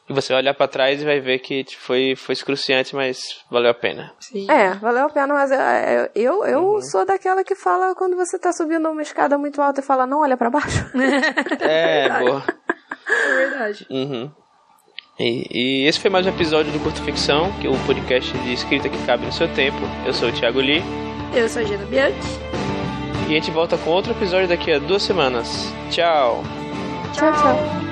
[0.09, 3.38] E você vai olhar para trás e vai ver que tipo, foi, foi excruciante, mas
[3.50, 4.12] valeu a pena.
[4.20, 4.50] Sim.
[4.50, 6.82] É, valeu a pena, mas eu, eu, eu Uhum.
[6.82, 10.20] sou daquela que fala quando você tá subindo uma escada muito alta e fala, não
[10.20, 10.84] olha pra baixo.
[11.61, 12.44] É, boa.
[13.09, 13.86] É verdade.
[13.90, 14.30] Uhum.
[15.18, 18.52] E, e esse foi mais um episódio do Curto Ficção, que é o podcast de
[18.52, 19.78] escrita que cabe no seu tempo.
[20.05, 20.82] Eu sou o Thiago Lee
[21.34, 22.18] Eu sou a Gina Bianchi.
[23.28, 25.72] e a gente volta com outro episódio daqui a duas semanas.
[25.90, 26.42] Tchau!
[27.14, 27.84] tchau, tchau.